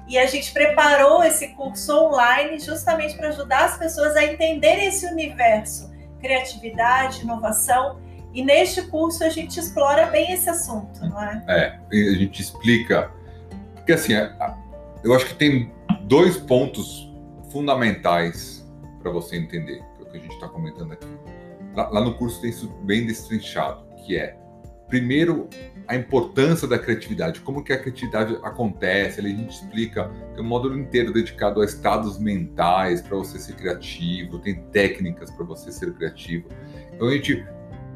e 0.09 0.17
a 0.17 0.25
gente 0.25 0.51
preparou 0.51 1.23
esse 1.23 1.47
curso 1.55 1.97
online 1.97 2.59
justamente 2.59 3.15
para 3.15 3.29
ajudar 3.29 3.63
as 3.63 3.77
pessoas 3.77 4.13
a 4.17 4.25
entenderem 4.25 4.87
esse 4.87 5.05
universo, 5.05 5.89
criatividade, 6.19 7.21
inovação. 7.21 8.01
E 8.33 8.43
neste 8.43 8.81
curso 8.81 9.23
a 9.23 9.29
gente 9.29 9.57
explora 9.57 10.07
bem 10.07 10.33
esse 10.33 10.49
assunto, 10.49 10.99
não 11.05 11.23
é? 11.23 11.41
É, 11.47 11.79
a 11.93 12.17
gente 12.17 12.41
explica. 12.41 13.09
Porque 13.75 13.93
assim, 13.93 14.13
é, 14.13 14.35
eu 15.01 15.15
acho 15.15 15.27
que 15.27 15.35
tem 15.35 15.71
dois 16.01 16.35
pontos 16.35 17.12
fundamentais 17.53 18.67
para 19.01 19.11
você 19.11 19.37
entender, 19.37 19.81
que 19.95 20.03
é 20.03 20.05
o 20.05 20.11
que 20.11 20.17
a 20.17 20.19
gente 20.19 20.33
está 20.33 20.49
comentando 20.49 20.91
aqui. 20.91 21.07
Lá, 21.75 21.89
lá, 21.89 22.01
no 22.01 22.15
curso 22.15 22.41
tem 22.41 22.49
isso 22.49 22.67
bem 22.83 23.05
destrinchado, 23.05 23.85
que 24.05 24.17
é, 24.17 24.37
primeiro, 24.89 25.47
a 25.87 25.95
importância 25.95 26.67
da 26.67 26.77
criatividade, 26.77 27.39
como 27.41 27.63
que 27.63 27.71
a 27.71 27.77
criatividade 27.77 28.37
acontece, 28.43 29.19
ali 29.19 29.33
a 29.33 29.35
gente 29.35 29.51
explica, 29.51 30.11
tem 30.33 30.43
um 30.43 30.47
módulo 30.47 30.77
inteiro 30.77 31.13
dedicado 31.13 31.61
a 31.61 31.65
estados 31.65 32.19
mentais 32.19 33.01
para 33.01 33.17
você 33.17 33.39
ser 33.39 33.53
criativo, 33.53 34.39
tem 34.39 34.55
técnicas 34.71 35.31
para 35.31 35.45
você 35.45 35.71
ser 35.71 35.93
criativo. 35.93 36.47
Então 36.93 37.07
a 37.07 37.11
gente 37.11 37.45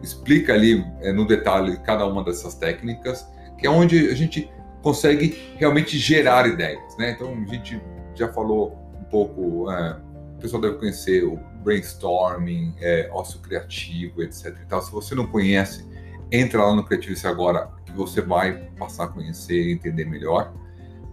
explica 0.02 0.54
ali 0.54 0.86
é, 1.02 1.12
no 1.12 1.26
detalhe 1.26 1.78
cada 1.80 2.06
uma 2.06 2.24
dessas 2.24 2.56
técnicas, 2.56 3.28
que 3.58 3.66
é 3.66 3.70
onde 3.70 4.10
a 4.10 4.16
gente 4.16 4.50
consegue 4.82 5.56
realmente 5.58 5.98
gerar 5.98 6.48
ideias, 6.48 6.98
né? 6.98 7.12
Então 7.12 7.34
a 7.34 7.54
gente 7.54 7.82
já 8.16 8.32
falou 8.32 8.87
pouco, 9.10 9.72
é, 9.72 10.00
o 10.36 10.40
pessoal 10.40 10.62
deve 10.62 10.76
conhecer 10.76 11.24
o 11.24 11.38
brainstorming, 11.64 12.74
é, 12.80 13.10
ócio 13.12 13.40
criativo, 13.40 14.22
etc. 14.22 14.56
E 14.62 14.66
tal. 14.66 14.82
Se 14.82 14.92
você 14.92 15.16
não 15.16 15.28
conhece, 15.28 15.86
entra 16.32 16.64
lá 16.64 16.76
no 16.76 16.84
Criativice 16.84 17.26
agora 17.28 17.70
que 17.86 17.92
você 17.92 18.22
vai 18.22 18.70
passar 18.78 19.06
a 19.06 19.08
conhecer 19.08 19.68
e 19.68 19.72
entender 19.74 20.06
melhor. 20.06 20.54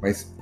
Mas 0.00 0.34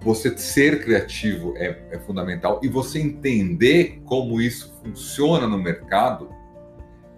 você 0.00 0.36
ser 0.38 0.84
criativo 0.84 1.54
é, 1.56 1.76
é, 1.90 1.98
fundamental 1.98 2.60
e 2.62 2.68
você 2.68 3.00
entender 3.00 4.00
como 4.04 4.40
isso 4.40 4.72
funciona 4.82 5.46
no 5.46 5.58
mercado 5.58 6.30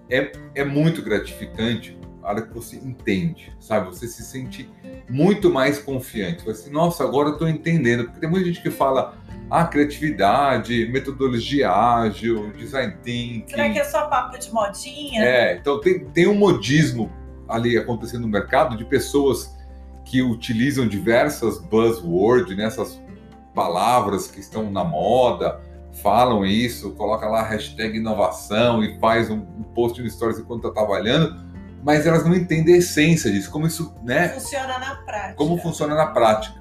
é, 0.08 0.32
é 0.54 0.64
muito 0.64 1.02
gratificante 1.02 1.98
a 2.22 2.30
hora 2.30 2.42
que 2.42 2.52
você 2.52 2.76
entende, 2.76 3.52
sabe? 3.60 3.86
Você 3.86 4.06
se 4.06 4.22
sente 4.22 4.68
muito 5.08 5.50
mais 5.50 5.78
confiante. 5.78 6.44
Você, 6.44 6.62
assim, 6.62 6.70
nossa, 6.70 7.04
agora 7.04 7.28
eu 7.28 7.32
estou 7.34 7.48
entendendo. 7.48 8.04
Porque 8.04 8.20
tem 8.20 8.28
muita 8.28 8.46
gente 8.46 8.62
que 8.62 8.70
fala, 8.70 9.16
a 9.50 9.64
criatividade, 9.64 10.88
metodologia 10.92 11.70
ágil, 11.70 12.52
design 12.52 12.94
thinking. 13.02 13.48
Será 13.48 13.68
que 13.68 13.78
é 13.80 13.84
só 13.84 14.06
papo 14.06 14.38
de 14.38 14.52
modinha? 14.52 15.24
É, 15.24 15.56
então 15.56 15.80
tem, 15.80 16.04
tem 16.06 16.28
um 16.28 16.34
modismo 16.34 17.10
ali 17.48 17.76
acontecendo 17.76 18.22
no 18.22 18.28
mercado 18.28 18.76
de 18.76 18.84
pessoas 18.84 19.58
que 20.04 20.22
utilizam 20.22 20.86
diversas 20.86 21.58
buzzwords, 21.58 22.56
nessas 22.56 22.96
né, 22.98 23.16
palavras 23.54 24.28
que 24.28 24.38
estão 24.38 24.70
na 24.70 24.84
moda, 24.84 25.60
falam 26.00 26.46
isso, 26.46 26.92
coloca 26.92 27.26
lá 27.26 27.40
a 27.40 27.48
hashtag 27.48 27.98
inovação 27.98 28.82
e 28.84 28.98
faz 29.00 29.30
um, 29.30 29.38
um 29.38 29.62
post 29.74 30.00
no 30.00 30.08
Stories 30.08 30.38
enquanto 30.38 30.68
está 30.68 30.80
trabalhando, 30.80 31.50
mas 31.82 32.06
elas 32.06 32.24
não 32.24 32.34
entendem 32.34 32.74
a 32.74 32.78
essência 32.78 33.30
disso, 33.30 33.50
como 33.50 33.66
isso, 33.66 33.94
né? 34.02 34.28
Funciona 34.28 34.78
na 34.78 34.94
prática. 34.96 35.34
Como 35.34 35.58
funciona 35.58 35.94
na 35.94 36.06
prática. 36.06 36.59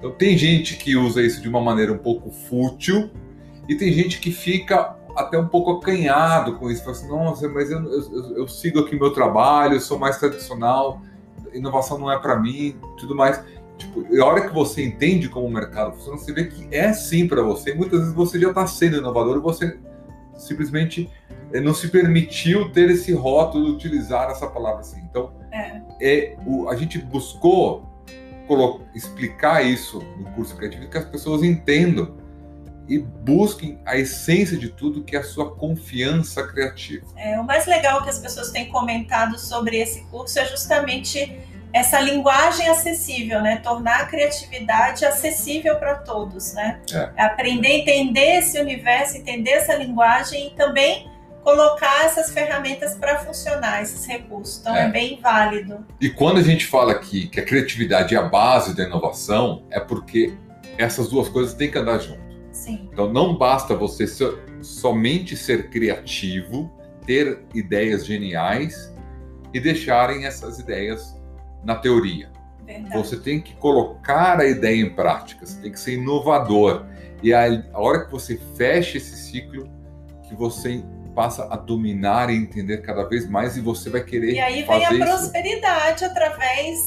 Então 0.00 0.10
tem 0.10 0.36
gente 0.36 0.78
que 0.78 0.96
usa 0.96 1.22
isso 1.22 1.42
de 1.42 1.48
uma 1.48 1.60
maneira 1.60 1.92
um 1.92 1.98
pouco 1.98 2.30
fútil 2.30 3.10
e 3.68 3.74
tem 3.76 3.92
gente 3.92 4.18
que 4.18 4.32
fica 4.32 4.96
até 5.14 5.38
um 5.38 5.46
pouco 5.46 5.72
acanhado 5.72 6.56
com 6.56 6.70
isso. 6.70 6.82
Fala 6.82 6.96
assim, 6.96 7.08
nossa, 7.08 7.48
mas 7.48 7.70
eu, 7.70 7.80
eu, 7.84 8.36
eu 8.38 8.48
sigo 8.48 8.80
aqui 8.80 8.96
meu 8.98 9.12
trabalho, 9.12 9.74
eu 9.74 9.80
sou 9.80 9.98
mais 9.98 10.18
tradicional, 10.18 11.02
inovação 11.52 11.98
não 11.98 12.10
é 12.10 12.18
para 12.18 12.40
mim, 12.40 12.74
tudo 12.98 13.14
mais. 13.14 13.44
Tipo, 13.76 14.06
a 14.22 14.24
hora 14.24 14.48
que 14.48 14.54
você 14.54 14.82
entende 14.82 15.28
como 15.28 15.46
o 15.46 15.52
mercado 15.52 15.92
funciona, 15.92 16.16
você 16.16 16.32
vê 16.32 16.44
que 16.46 16.66
é 16.74 16.94
sim 16.94 17.28
para 17.28 17.42
você. 17.42 17.74
Muitas 17.74 18.00
vezes 18.00 18.14
você 18.14 18.40
já 18.40 18.48
está 18.48 18.66
sendo 18.66 18.96
inovador 18.96 19.36
e 19.36 19.40
você 19.40 19.78
simplesmente 20.34 21.10
eh, 21.52 21.60
não 21.60 21.74
se 21.74 21.88
permitiu 21.88 22.70
ter 22.72 22.88
esse 22.90 23.12
rótulo, 23.12 23.74
utilizar 23.74 24.30
essa 24.30 24.46
palavra 24.46 24.80
assim. 24.80 25.00
Então, 25.10 25.32
é. 25.52 25.82
é 26.00 26.36
o, 26.46 26.68
a 26.70 26.76
gente 26.76 26.98
buscou 26.98 27.89
explicar 28.94 29.62
isso 29.64 30.00
no 30.18 30.30
curso 30.32 30.56
criativo, 30.56 30.88
que 30.88 30.98
as 30.98 31.04
pessoas 31.04 31.42
entendam 31.42 32.16
e 32.88 32.98
busquem 32.98 33.80
a 33.86 33.96
essência 33.96 34.56
de 34.56 34.68
tudo, 34.68 35.04
que 35.04 35.14
é 35.14 35.20
a 35.20 35.22
sua 35.22 35.54
confiança 35.54 36.46
criativa. 36.48 37.06
É, 37.16 37.38
o 37.38 37.44
mais 37.44 37.66
legal 37.66 38.02
que 38.02 38.10
as 38.10 38.18
pessoas 38.18 38.50
têm 38.50 38.68
comentado 38.68 39.38
sobre 39.38 39.78
esse 39.78 40.02
curso 40.06 40.38
é 40.38 40.44
justamente 40.46 41.40
essa 41.72 42.00
linguagem 42.00 42.68
acessível, 42.68 43.40
né? 43.40 43.56
Tornar 43.58 44.00
a 44.00 44.06
criatividade 44.06 45.04
acessível 45.04 45.76
para 45.76 45.96
todos, 45.96 46.52
né? 46.54 46.80
É. 46.92 47.22
Aprender 47.22 47.68
a 47.68 47.76
entender 47.76 48.38
esse 48.38 48.58
universo, 48.60 49.16
entender 49.16 49.52
essa 49.52 49.74
linguagem 49.74 50.48
e 50.48 50.50
também 50.56 51.09
colocar 51.42 52.04
essas 52.04 52.30
ferramentas 52.30 52.94
para 52.94 53.18
funcionar, 53.18 53.82
esses 53.82 54.06
recursos. 54.06 54.60
Então 54.60 54.74
é. 54.74 54.86
é. 54.86 54.90
bem 54.90 55.20
válido. 55.20 55.84
E 56.00 56.10
quando 56.10 56.38
a 56.38 56.42
gente 56.42 56.66
fala 56.66 56.92
aqui 56.92 57.28
que 57.28 57.40
a 57.40 57.44
criatividade 57.44 58.14
é 58.14 58.18
a 58.18 58.22
base 58.22 58.76
da 58.76 58.84
inovação, 58.84 59.64
é 59.70 59.80
porque 59.80 60.34
essas 60.78 61.08
duas 61.08 61.28
coisas 61.28 61.54
têm 61.54 61.70
que 61.70 61.78
andar 61.78 61.98
junto. 61.98 62.20
Sim. 62.52 62.88
Então 62.92 63.12
não 63.12 63.36
basta 63.36 63.74
você 63.74 64.06
so, 64.06 64.38
somente 64.60 65.36
ser 65.36 65.70
criativo, 65.70 66.70
ter 67.06 67.44
ideias 67.54 68.04
geniais 68.04 68.92
e 69.52 69.60
deixarem 69.60 70.26
essas 70.26 70.58
ideias 70.58 71.16
na 71.64 71.76
teoria. 71.76 72.30
Verdade. 72.64 72.96
Você 72.96 73.16
tem 73.16 73.40
que 73.40 73.54
colocar 73.56 74.38
a 74.38 74.46
ideia 74.46 74.80
em 74.80 74.90
prática, 74.90 75.44
você 75.44 75.60
tem 75.60 75.72
que 75.72 75.80
ser 75.80 75.94
inovador. 75.94 76.86
E 77.22 77.34
a, 77.34 77.46
a 77.72 77.80
hora 77.80 78.04
que 78.04 78.12
você 78.12 78.40
fecha 78.56 78.96
esse 78.96 79.16
ciclo, 79.16 79.68
que 80.28 80.34
você 80.34 80.82
passa 81.20 81.46
a 81.50 81.56
dominar 81.56 82.30
e 82.30 82.34
entender 82.34 82.78
cada 82.78 83.04
vez 83.04 83.28
mais 83.28 83.54
e 83.54 83.60
você 83.60 83.90
vai 83.90 84.02
querer. 84.02 84.32
E 84.32 84.40
aí 84.40 84.62
vem 84.62 84.86
a 84.86 85.06
prosperidade 85.06 86.02
através 86.02 86.78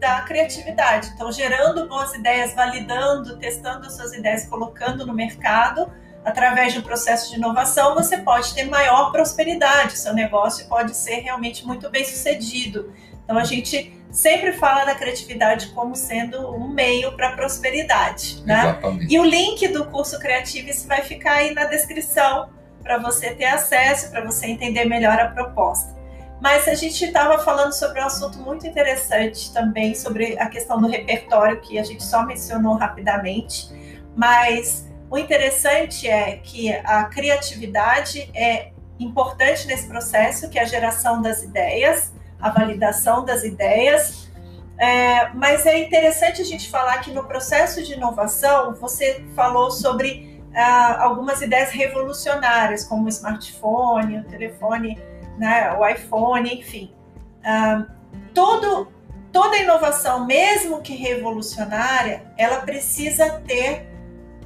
da 0.00 0.22
criatividade. 0.22 1.10
Então, 1.14 1.30
gerando 1.30 1.86
boas 1.86 2.14
ideias, 2.14 2.54
validando, 2.54 3.36
testando 3.36 3.90
suas 3.90 4.14
ideias, 4.14 4.46
colocando 4.46 5.06
no 5.06 5.12
mercado, 5.12 5.92
através 6.24 6.72
de 6.72 6.78
um 6.78 6.82
processo 6.82 7.30
de 7.30 7.36
inovação, 7.36 7.94
você 7.94 8.16
pode 8.16 8.54
ter 8.54 8.64
maior 8.64 9.12
prosperidade, 9.12 9.98
seu 9.98 10.14
negócio 10.14 10.66
pode 10.68 10.96
ser 10.96 11.16
realmente 11.16 11.66
muito 11.66 11.90
bem 11.90 12.02
sucedido. 12.02 12.94
Então, 13.22 13.36
a 13.36 13.44
gente 13.44 13.92
sempre 14.10 14.54
fala 14.54 14.86
da 14.86 14.94
criatividade 14.94 15.66
como 15.74 15.94
sendo 15.94 16.50
um 16.50 16.66
meio 16.66 17.14
para 17.14 17.32
prosperidade, 17.32 18.42
né? 18.46 18.70
Exatamente. 18.70 19.14
E 19.14 19.18
o 19.18 19.22
link 19.22 19.68
do 19.68 19.84
curso 19.84 20.18
Criativo 20.18 20.70
vai 20.86 21.02
ficar 21.02 21.32
aí 21.34 21.52
na 21.52 21.66
descrição 21.66 22.61
para 22.82 22.98
você 22.98 23.34
ter 23.34 23.46
acesso, 23.46 24.10
para 24.10 24.24
você 24.24 24.46
entender 24.46 24.84
melhor 24.84 25.18
a 25.18 25.28
proposta. 25.28 25.94
Mas 26.40 26.66
a 26.66 26.74
gente 26.74 27.04
estava 27.04 27.38
falando 27.38 27.72
sobre 27.72 28.00
um 28.00 28.04
assunto 28.04 28.38
muito 28.38 28.66
interessante 28.66 29.52
também, 29.52 29.94
sobre 29.94 30.36
a 30.40 30.48
questão 30.48 30.80
do 30.80 30.88
repertório, 30.88 31.60
que 31.60 31.78
a 31.78 31.84
gente 31.84 32.02
só 32.02 32.26
mencionou 32.26 32.74
rapidamente. 32.74 33.70
Mas 34.16 34.90
o 35.08 35.16
interessante 35.16 36.08
é 36.08 36.38
que 36.38 36.72
a 36.72 37.04
criatividade 37.04 38.28
é 38.34 38.72
importante 38.98 39.66
nesse 39.66 39.86
processo, 39.86 40.50
que 40.50 40.58
é 40.58 40.62
a 40.62 40.64
geração 40.64 41.22
das 41.22 41.42
ideias, 41.42 42.12
a 42.40 42.50
validação 42.50 43.24
das 43.24 43.44
ideias. 43.44 44.28
É, 44.78 45.28
mas 45.34 45.64
é 45.64 45.78
interessante 45.78 46.42
a 46.42 46.44
gente 46.44 46.68
falar 46.68 46.98
que 46.98 47.12
no 47.12 47.24
processo 47.24 47.84
de 47.84 47.92
inovação, 47.92 48.74
você 48.74 49.24
falou 49.36 49.70
sobre 49.70 50.31
ah, 50.54 51.02
algumas 51.02 51.40
ideias 51.40 51.70
revolucionárias, 51.70 52.84
como 52.84 53.06
o 53.06 53.08
smartphone, 53.08 54.18
o 54.18 54.24
telefone, 54.24 54.98
né, 55.38 55.72
o 55.78 55.86
iPhone, 55.86 56.52
enfim. 56.52 56.92
Ah, 57.44 57.86
todo, 58.34 58.88
toda 59.32 59.56
inovação, 59.58 60.26
mesmo 60.26 60.80
que 60.82 60.94
revolucionária, 60.94 62.24
ela 62.36 62.60
precisa 62.60 63.40
ter 63.46 63.90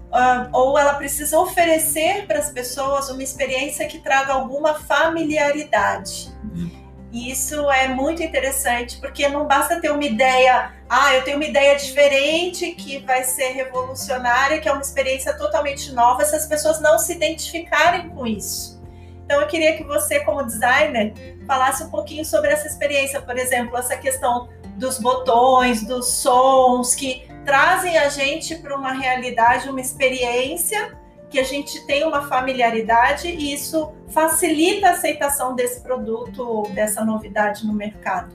Uh, 0.07 0.49
ou 0.53 0.79
ela 0.79 0.95
precisa 0.95 1.39
oferecer 1.39 2.27
para 2.27 2.39
as 2.39 2.51
pessoas 2.51 3.11
uma 3.11 3.23
experiência 3.23 3.87
que 3.87 3.99
traga 3.99 4.33
alguma 4.33 4.75
familiaridade. 4.75 6.33
Uhum. 6.45 6.86
E 7.13 7.31
isso 7.31 7.71
é 7.71 7.89
muito 7.89 8.23
interessante, 8.23 8.99
porque 8.99 9.29
não 9.29 9.47
basta 9.47 9.81
ter 9.81 9.91
uma 9.91 10.05
ideia, 10.05 10.73
ah, 10.89 11.15
eu 11.15 11.23
tenho 11.23 11.37
uma 11.37 11.47
ideia 11.47 11.77
diferente 11.77 12.73
que 12.73 12.99
vai 12.99 13.23
ser 13.23 13.51
revolucionária, 13.51 14.61
que 14.61 14.69
é 14.69 14.73
uma 14.73 14.83
experiência 14.83 15.37
totalmente 15.37 15.93
nova, 15.93 16.25
se 16.25 16.35
as 16.35 16.47
pessoas 16.47 16.81
não 16.81 16.99
se 16.99 17.13
identificarem 17.13 18.09
com 18.11 18.27
isso. 18.27 18.77
Então 19.25 19.41
eu 19.41 19.47
queria 19.47 19.77
que 19.77 19.83
você, 19.83 20.21
como 20.21 20.45
designer, 20.45 21.15
falasse 21.47 21.83
um 21.83 21.91
pouquinho 21.91 22.25
sobre 22.25 22.51
essa 22.51 22.67
experiência, 22.67 23.21
por 23.21 23.37
exemplo, 23.37 23.77
essa 23.77 23.97
questão 23.97 24.49
dos 24.77 24.99
botões, 24.99 25.85
dos 25.85 26.09
sons, 26.09 26.95
que 26.95 27.27
trazem 27.45 27.99
a 27.99 28.09
gente 28.09 28.57
para 28.57 28.77
uma 28.77 28.93
realidade, 28.93 29.69
uma 29.69 29.81
experiência 29.81 30.97
que 31.31 31.39
a 31.39 31.43
gente 31.43 31.85
tem 31.87 32.05
uma 32.05 32.23
familiaridade 32.29 33.29
e 33.29 33.53
isso 33.53 33.93
facilita 34.09 34.89
a 34.89 34.91
aceitação 34.93 35.55
desse 35.55 35.81
produto, 35.81 36.63
dessa 36.75 37.05
novidade 37.05 37.67
no 37.67 37.73
mercado. 37.73 38.33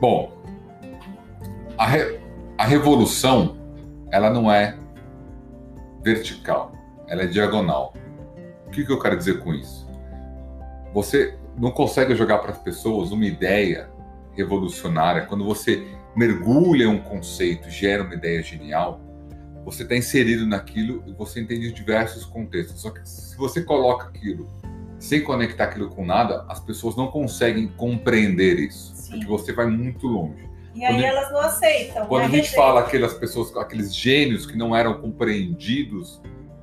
Bom, 0.00 0.32
a, 1.76 1.86
re, 1.86 2.20
a 2.56 2.64
revolução 2.64 3.56
ela 4.10 4.30
não 4.30 4.50
é 4.50 4.78
vertical, 6.02 6.72
ela 7.08 7.22
é 7.22 7.26
diagonal. 7.26 7.92
O 8.66 8.70
que, 8.70 8.84
que 8.84 8.92
eu 8.92 9.00
quero 9.00 9.16
dizer 9.16 9.40
com 9.40 9.52
isso? 9.52 9.88
Você 10.94 11.36
não 11.56 11.70
consegue 11.70 12.14
jogar 12.14 12.38
para 12.38 12.52
as 12.52 12.58
pessoas 12.58 13.10
uma 13.10 13.26
ideia 13.26 13.90
revolucionária 14.32 15.26
quando 15.26 15.44
você 15.44 15.84
mergulha 16.14 16.88
um 16.88 16.98
conceito, 16.98 17.68
gera 17.68 18.04
uma 18.04 18.14
ideia 18.14 18.42
genial 18.42 19.00
você 19.70 19.82
está 19.82 19.94
inserido 19.94 20.46
naquilo 20.46 21.02
e 21.06 21.12
você 21.12 21.40
entende 21.40 21.70
diversos 21.72 22.24
contextos. 22.24 22.80
Só 22.80 22.90
que 22.90 23.06
se 23.06 23.36
você 23.36 23.62
coloca 23.62 24.08
aquilo 24.08 24.48
sem 24.98 25.22
conectar 25.22 25.64
aquilo 25.64 25.90
com 25.90 26.04
nada, 26.04 26.44
as 26.48 26.58
pessoas 26.58 26.96
não 26.96 27.08
conseguem 27.08 27.68
compreender 27.68 28.58
isso, 28.58 28.96
Sim. 28.96 29.10
porque 29.10 29.26
você 29.26 29.52
vai 29.52 29.66
muito 29.66 30.06
longe. 30.06 30.48
E 30.74 30.84
aí 30.84 30.94
quando, 30.94 31.04
elas 31.04 31.32
não 31.32 31.40
aceitam. 31.40 32.06
Quando 32.06 32.22
né? 32.22 32.26
a 32.26 32.30
gente 32.30 32.54
fala 32.54 32.80
aquelas 32.80 33.14
pessoas, 33.14 33.54
aqueles 33.56 33.94
gênios 33.94 34.46
que 34.46 34.56
não 34.56 34.74
eram 34.74 35.00
compreendidos 35.00 36.20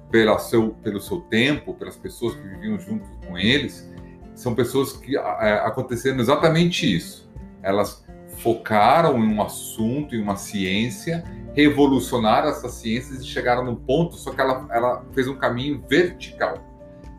pela 0.09 0.39
seu, 0.39 0.69
pelo 0.69 0.99
seu 0.99 1.21
tempo, 1.21 1.73
pelas 1.73 1.95
pessoas 1.95 2.35
que 2.35 2.41
viviam 2.41 2.79
junto 2.79 3.07
com 3.25 3.37
eles, 3.37 3.89
são 4.33 4.55
pessoas 4.55 4.93
que 4.93 5.15
é, 5.15 5.19
aconteceram 5.63 6.19
exatamente 6.19 6.93
isso. 6.93 7.29
Elas 7.61 8.03
focaram 8.37 9.17
em 9.23 9.33
um 9.33 9.41
assunto, 9.41 10.15
em 10.15 10.21
uma 10.21 10.35
ciência, 10.35 11.23
revolucionaram 11.55 12.49
essas 12.49 12.73
ciências 12.73 13.21
e 13.21 13.25
chegaram 13.25 13.63
num 13.63 13.75
ponto, 13.75 14.15
só 14.15 14.31
que 14.31 14.41
ela, 14.41 14.67
ela 14.69 15.05
fez 15.13 15.27
um 15.27 15.35
caminho 15.35 15.81
vertical. 15.87 16.59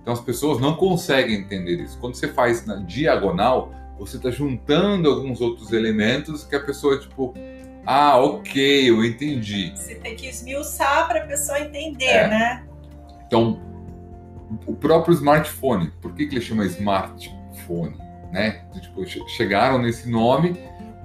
Então 0.02 0.12
as 0.12 0.20
pessoas 0.20 0.60
não 0.60 0.76
conseguem 0.76 1.40
entender 1.40 1.82
isso. 1.82 1.98
Quando 1.98 2.14
você 2.14 2.28
faz 2.28 2.64
na 2.66 2.76
diagonal, 2.76 3.72
você 3.98 4.18
está 4.18 4.30
juntando 4.30 5.08
alguns 5.08 5.40
outros 5.40 5.72
elementos 5.72 6.44
que 6.44 6.54
a 6.54 6.60
pessoa, 6.60 6.98
tipo, 7.00 7.34
ah, 7.86 8.18
ok, 8.18 8.90
eu 8.90 9.04
entendi. 9.04 9.72
Você 9.74 9.94
tem 9.94 10.14
que 10.14 10.28
esmiuçar 10.28 11.08
para 11.08 11.24
a 11.24 11.26
pessoa 11.26 11.58
entender, 11.58 12.04
é. 12.04 12.28
né? 12.28 12.66
Então, 13.26 13.60
o 14.66 14.74
próprio 14.74 15.14
smartphone, 15.14 15.90
por 16.00 16.12
que, 16.12 16.26
que 16.26 16.34
ele 16.34 16.44
chama 16.44 16.66
smartphone? 16.66 17.96
Né? 18.30 18.66
Tipo, 18.80 19.04
chegaram 19.28 19.78
nesse 19.78 20.10
nome 20.10 20.56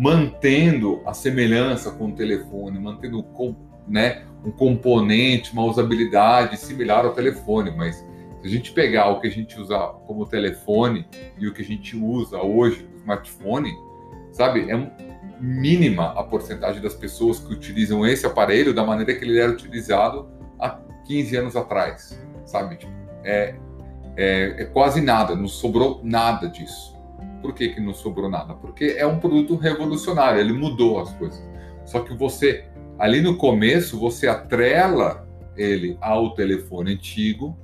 mantendo 0.02 1.00
a 1.06 1.14
semelhança 1.14 1.92
com 1.92 2.08
o 2.08 2.12
telefone, 2.12 2.80
mantendo 2.80 3.24
né, 3.88 4.24
um 4.44 4.50
componente, 4.50 5.54
uma 5.54 5.64
usabilidade 5.64 6.58
similar 6.58 7.06
ao 7.06 7.14
telefone, 7.14 7.70
mas 7.70 7.98
se 7.98 8.48
a 8.48 8.50
gente 8.50 8.72
pegar 8.72 9.10
o 9.10 9.20
que 9.20 9.28
a 9.28 9.32
gente 9.32 9.62
usa 9.62 9.78
como 10.08 10.26
telefone 10.26 11.06
e 11.38 11.48
o 11.48 11.54
que 11.54 11.62
a 11.62 11.66
gente 11.66 11.96
usa 11.96 12.42
hoje 12.42 12.90
no 12.92 12.98
smartphone, 12.98 13.72
sabe, 14.32 14.72
é 14.72 14.92
mínima 15.40 16.20
a 16.20 16.24
porcentagem 16.24 16.82
das 16.82 16.96
pessoas 16.96 17.38
que 17.38 17.54
utilizam 17.54 18.04
esse 18.04 18.26
aparelho 18.26 18.74
da 18.74 18.84
maneira 18.84 19.14
que 19.14 19.24
ele 19.24 19.40
era 19.40 19.52
utilizado 19.52 20.28
há 20.60 20.80
15 21.06 21.38
anos 21.38 21.56
atrás, 21.56 22.20
sabe? 22.44 22.78
Tipo, 22.78 22.92
é, 23.24 23.54
é, 24.18 24.64
é 24.64 24.66
quase 24.66 25.00
nada, 25.00 25.36
não 25.36 25.48
sobrou 25.48 26.02
nada 26.04 26.50
disso. 26.50 26.91
Por 27.42 27.54
que, 27.54 27.70
que 27.70 27.82
não 27.82 27.94
sobrou 27.94 28.30
nada? 28.30 28.54
Porque 28.54 28.96
é 28.98 29.06
um 29.06 29.20
produto 29.20 29.56
revolucionário, 29.56 30.40
ele 30.40 30.54
mudou 30.54 31.00
as 31.00 31.14
coisas. 31.16 31.44
Só 31.86 32.00
que 32.02 32.14
você, 32.14 32.66
ali 33.00 33.22
no 33.22 33.36
começo, 33.36 34.00
você 34.00 34.28
atrela 34.28 35.28
ele 35.58 35.98
ao 36.00 36.34
telefone 36.34 36.94
antigo 36.94 37.58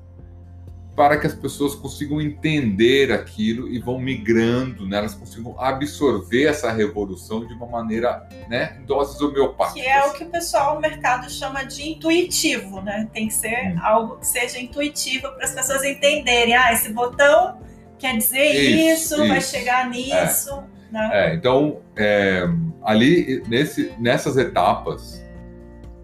para 0.97 1.15
que 1.19 1.27
as 1.27 1.35
pessoas 1.35 1.75
consigam 1.75 2.19
entender 2.19 3.11
aquilo 3.11 3.69
e 3.69 3.77
vão 3.77 3.99
migrando, 3.99 4.87
né? 4.87 4.97
elas 4.97 5.13
consigam 5.13 5.55
absorver 5.59 6.45
essa 6.45 6.71
revolução 6.71 7.45
de 7.45 7.53
uma 7.53 7.67
maneira, 7.67 8.27
né, 8.49 8.79
em 8.81 8.83
doses 8.83 9.21
homeopáticas. 9.21 9.79
Que 9.79 9.87
é 9.87 10.03
o 10.07 10.13
que 10.13 10.23
o 10.23 10.29
pessoal 10.31 10.73
no 10.73 10.81
mercado 10.81 11.29
chama 11.29 11.63
de 11.63 11.87
intuitivo, 11.87 12.81
né? 12.81 13.07
Tem 13.13 13.27
que 13.27 13.33
ser 13.35 13.75
hum. 13.75 13.79
algo 13.83 14.17
que 14.17 14.25
seja 14.25 14.59
intuitivo 14.59 15.31
para 15.33 15.45
as 15.45 15.53
pessoas 15.53 15.83
entenderem. 15.83 16.55
Ah, 16.55 16.73
esse 16.73 16.91
botão 16.91 17.59
quer 17.97 18.17
dizer 18.17 18.45
isso, 18.45 19.15
isso, 19.15 19.27
vai 19.27 19.41
chegar 19.41 19.89
nisso. 19.89 20.51
É. 20.73 20.77
Né? 20.91 21.09
É, 21.11 21.35
então, 21.35 21.81
é, 21.95 22.47
ali, 22.83 23.43
nesse, 23.47 23.93
nessas 23.99 24.37
etapas, 24.37 25.21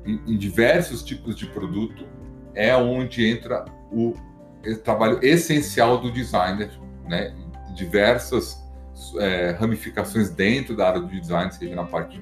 em, 0.05 0.19
em, 0.27 0.37
diversos 0.37 1.03
tipos 1.03 1.35
de 1.35 1.45
produto, 1.45 2.05
é 2.53 2.75
onde 2.75 3.25
entra 3.25 3.65
o, 3.91 4.13
o 4.65 4.77
trabalho 4.83 5.19
essencial 5.21 5.99
do 5.99 6.11
designer, 6.11 6.69
né? 7.07 7.33
Diversas 7.73 8.61
é, 9.19 9.51
ramificações 9.51 10.29
dentro 10.29 10.75
da 10.75 10.87
área 10.87 11.01
do 11.01 11.07
design, 11.07 11.51
seja 11.51 11.75
na 11.75 11.85
parte 11.85 12.21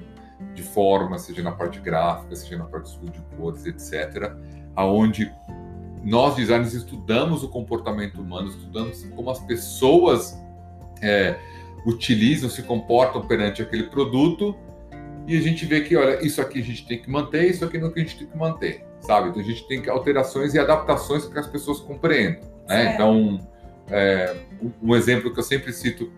de 0.54 0.62
forma, 0.62 1.18
seja 1.18 1.42
na 1.42 1.52
parte 1.52 1.80
gráfica, 1.80 2.34
seja 2.36 2.56
na 2.56 2.64
parte 2.64 2.98
de 2.98 3.20
cores, 3.36 3.66
etc., 3.66 4.32
aonde 4.74 5.32
nós 6.04 6.34
designers 6.36 6.74
estudamos 6.74 7.42
o 7.42 7.48
comportamento 7.48 8.20
humano, 8.20 8.48
estudamos 8.48 9.04
como 9.14 9.30
as 9.30 9.38
pessoas 9.40 10.36
é, 11.00 11.36
utilizam, 11.86 12.50
se 12.50 12.62
comportam 12.62 13.26
perante 13.26 13.62
aquele 13.62 13.84
produto 13.84 14.56
e 15.26 15.36
a 15.36 15.40
gente 15.40 15.64
vê 15.64 15.80
que, 15.82 15.96
olha, 15.96 16.24
isso 16.24 16.40
aqui 16.40 16.60
a 16.60 16.62
gente 16.62 16.86
tem 16.86 17.00
que 17.00 17.10
manter, 17.10 17.48
isso 17.48 17.64
aqui 17.64 17.78
não 17.78 17.88
é 17.88 17.92
que 17.92 18.00
a 18.00 18.02
gente 18.02 18.18
tem 18.18 18.26
que 18.26 18.36
manter, 18.36 18.84
sabe? 19.00 19.28
Então 19.28 19.40
a 19.40 19.44
gente 19.44 19.66
tem 19.68 19.80
que 19.80 19.88
alterações 19.88 20.54
e 20.54 20.58
adaptações 20.58 21.24
para 21.24 21.34
que 21.34 21.38
as 21.40 21.46
pessoas 21.46 21.80
compreendam, 21.80 22.42
né? 22.68 22.86
É. 22.86 22.94
Então, 22.94 23.48
é, 23.88 24.36
um 24.82 24.94
exemplo 24.96 25.32
que 25.32 25.38
eu 25.38 25.44
sempre 25.44 25.72
cito, 25.72 26.10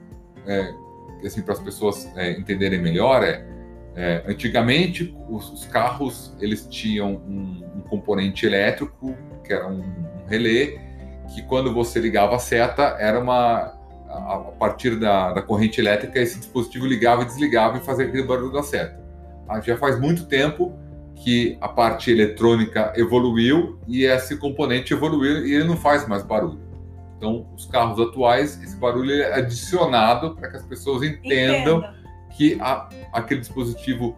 é, 0.47 0.73
assim, 1.25 1.42
para 1.42 1.55
as 1.55 1.61
pessoas 1.61 2.11
é, 2.16 2.33
entenderem 2.33 2.81
melhor 2.81 3.23
é, 3.23 3.44
é 3.97 4.25
antigamente 4.27 5.14
os, 5.29 5.51
os, 5.53 5.66
carros 5.66 6.37
eles 6.40 6.66
tinham 6.66 7.14
um, 7.14 7.64
um 7.77 7.81
componente 7.83 8.44
elétrico 8.44 9.16
que 9.44 9.52
era 9.52 9.68
um, 9.68 9.80
um 9.80 10.26
relé, 10.26 10.80
que 11.33 11.42
quando 11.42 11.72
você 11.72 12.00
ligava 12.00 12.37
a 12.37 12.38
seta, 12.38 12.96
era 12.98 13.18
uma. 13.18 13.74
A, 14.09 14.35
a 14.35 14.38
partir 14.59 14.96
da, 14.96 15.33
da, 15.33 15.42
corrente 15.42 15.80
elétrica, 15.80 16.20
esse 16.20 16.38
dispositivo 16.38 16.87
ligava 16.87 17.22
e 17.22 17.24
desligava 17.24 17.78
e 17.78 17.80
fazia 17.80 18.07
aquele 18.07 18.22
barulho 18.22 18.52
da 18.52 18.62
seta. 18.62 19.02
Ah, 19.48 19.61
já 19.61 19.76
faz 19.76 19.98
muito 19.98 20.26
tempo 20.26 20.72
que 21.16 21.57
a 21.61 21.68
parte 21.68 22.11
eletrônica 22.11 22.92
evoluiu 22.96 23.78
e 23.88 24.04
esse 24.04 24.37
componente 24.37 24.92
evoluiu 24.92 25.46
e 25.46 25.54
ele 25.54 25.64
não 25.64 25.76
faz 25.76 26.07
mais 26.07 26.22
barulho. 26.22 26.61
Então, 27.16 27.46
os 27.57 27.66
carros 27.66 27.98
atuais, 28.00 28.61
esse 28.62 28.76
barulho 28.76 29.12
é 29.12 29.35
adicionado 29.35 30.35
para 30.35 30.50
que 30.50 30.57
as 30.57 30.64
pessoas 30.64 31.02
entendam 31.02 31.78
Entenda. 31.78 31.94
que 32.37 32.59
a, 32.61 32.88
aquele 33.12 33.40
dispositivo 33.40 34.16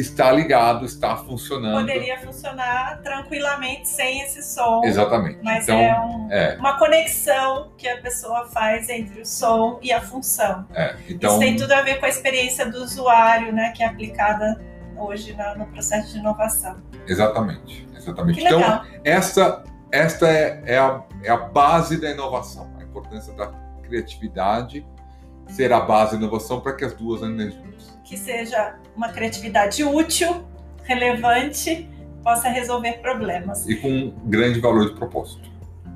está 0.00 0.32
ligado, 0.32 0.84
está 0.84 1.16
funcionando. 1.16 1.80
Poderia 1.80 2.18
funcionar 2.18 3.00
tranquilamente 3.02 3.88
sem 3.88 4.22
esse 4.22 4.42
som. 4.42 4.82
Exatamente. 4.84 5.38
Mas 5.42 5.64
então, 5.64 5.78
é, 5.78 6.00
um, 6.00 6.32
é, 6.32 6.56
uma 6.58 6.78
conexão 6.78 7.72
que 7.76 7.88
a 7.88 8.00
pessoa 8.00 8.46
faz 8.46 8.88
entre 8.88 9.20
o 9.20 9.26
som 9.26 9.78
e 9.82 9.92
a 9.92 10.00
função. 10.00 10.66
É, 10.74 10.96
então, 11.08 11.30
Isso 11.30 11.38
tem 11.38 11.56
tudo 11.56 11.72
a 11.72 11.82
ver 11.82 11.98
com 11.98 12.06
a 12.06 12.08
experiência 12.08 12.70
do 12.70 12.78
usuário, 12.78 13.52
né, 13.52 13.72
que 13.74 13.82
é 13.82 13.86
aplicada 13.86 14.60
hoje 14.96 15.36
no, 15.36 15.64
no 15.64 15.66
processo 15.72 16.12
de 16.12 16.18
inovação. 16.18 16.82
Exatamente, 17.06 17.88
exatamente. 17.96 18.40
Então, 18.40 18.84
essa, 19.04 19.64
esta 19.90 20.28
é, 20.28 20.62
é, 20.66 20.78
a, 20.78 21.02
é 21.22 21.30
a 21.30 21.36
base 21.36 22.00
da 22.00 22.10
inovação, 22.10 22.70
a 22.78 22.82
importância 22.82 23.32
da 23.34 23.48
criatividade 23.82 24.86
ser 25.48 25.72
a 25.72 25.80
base 25.80 26.12
da 26.12 26.18
inovação 26.18 26.60
para 26.60 26.74
que 26.74 26.84
as 26.84 26.94
duas 26.94 27.22
andem 27.22 27.50
juntas 27.50 27.98
que 28.10 28.16
seja 28.16 28.74
uma 28.96 29.10
criatividade 29.10 29.84
útil, 29.84 30.44
relevante, 30.82 31.88
possa 32.24 32.48
resolver 32.48 32.94
problemas. 32.94 33.64
E 33.68 33.76
com 33.76 34.12
grande 34.24 34.58
valor 34.58 34.88
de 34.88 34.96
propósito. 34.96 35.48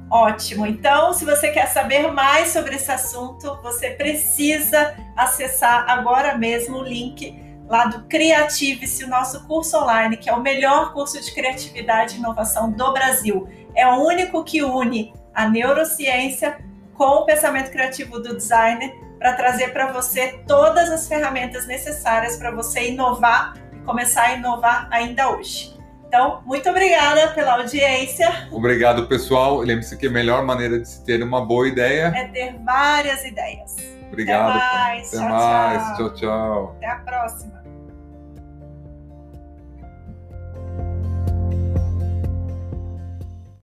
Ótimo. 0.09 0.65
Então, 0.65 1.13
se 1.13 1.25
você 1.25 1.51
quer 1.51 1.67
saber 1.67 2.13
mais 2.13 2.51
sobre 2.51 2.77
esse 2.77 2.89
assunto, 2.93 3.59
você 3.65 3.91
precisa 3.91 4.95
acessar 5.17 5.91
agora 5.91 6.39
mesmo 6.39 6.79
o 6.79 6.85
link 6.85 7.37
lá 7.67 7.87
do 7.87 8.05
Criativice, 8.05 9.03
o 9.03 9.09
nosso 9.09 9.45
curso 9.49 9.77
online, 9.77 10.17
que 10.17 10.31
é 10.31 10.33
o 10.33 10.41
melhor 10.41 10.93
curso 10.93 11.21
de 11.21 11.35
criatividade 11.35 12.15
e 12.15 12.19
inovação 12.19 12.71
do 12.71 12.93
Brasil. 12.93 13.49
É 13.75 13.89
o 13.89 14.07
único 14.07 14.45
que 14.45 14.63
une 14.63 15.13
a 15.35 15.49
neurociência 15.49 16.59
com 16.95 17.07
o 17.07 17.25
pensamento 17.25 17.73
criativo 17.73 18.21
do 18.21 18.37
designer 18.37 18.95
para 19.25 19.33
trazer 19.33 19.73
para 19.73 19.91
você 19.91 20.39
todas 20.47 20.91
as 20.91 21.09
ferramentas 21.09 21.67
necessárias 21.67 22.37
para 22.37 22.51
você 22.51 22.91
inovar 22.91 23.55
e 23.73 23.79
começar 23.79 24.25
a 24.25 24.33
inovar 24.35 24.87
ainda 24.91 25.31
hoje. 25.31 25.75
Então, 26.07 26.43
muito 26.45 26.69
obrigada 26.69 27.29
pela 27.29 27.55
audiência. 27.55 28.29
Obrigado, 28.53 29.07
pessoal. 29.07 29.61
Lembre-se 29.61 29.97
que 29.97 30.09
a 30.09 30.11
melhor 30.11 30.45
maneira 30.45 30.79
de 30.79 30.87
se 30.87 31.03
ter 31.07 31.23
uma 31.23 31.43
boa 31.43 31.67
ideia 31.67 32.13
é 32.15 32.29
ter 32.29 32.55
várias 32.63 33.25
ideias. 33.25 33.75
Obrigado. 34.09 34.59
Até 34.59 34.77
mais. 34.77 35.09
Até 35.09 35.17
tchau, 35.17 35.29
mais. 35.31 35.83
tchau. 35.83 35.97
tchau. 35.97 36.11
tchau. 36.13 36.77
Até 36.77 36.87
a 36.87 36.97
próxima. 36.97 37.54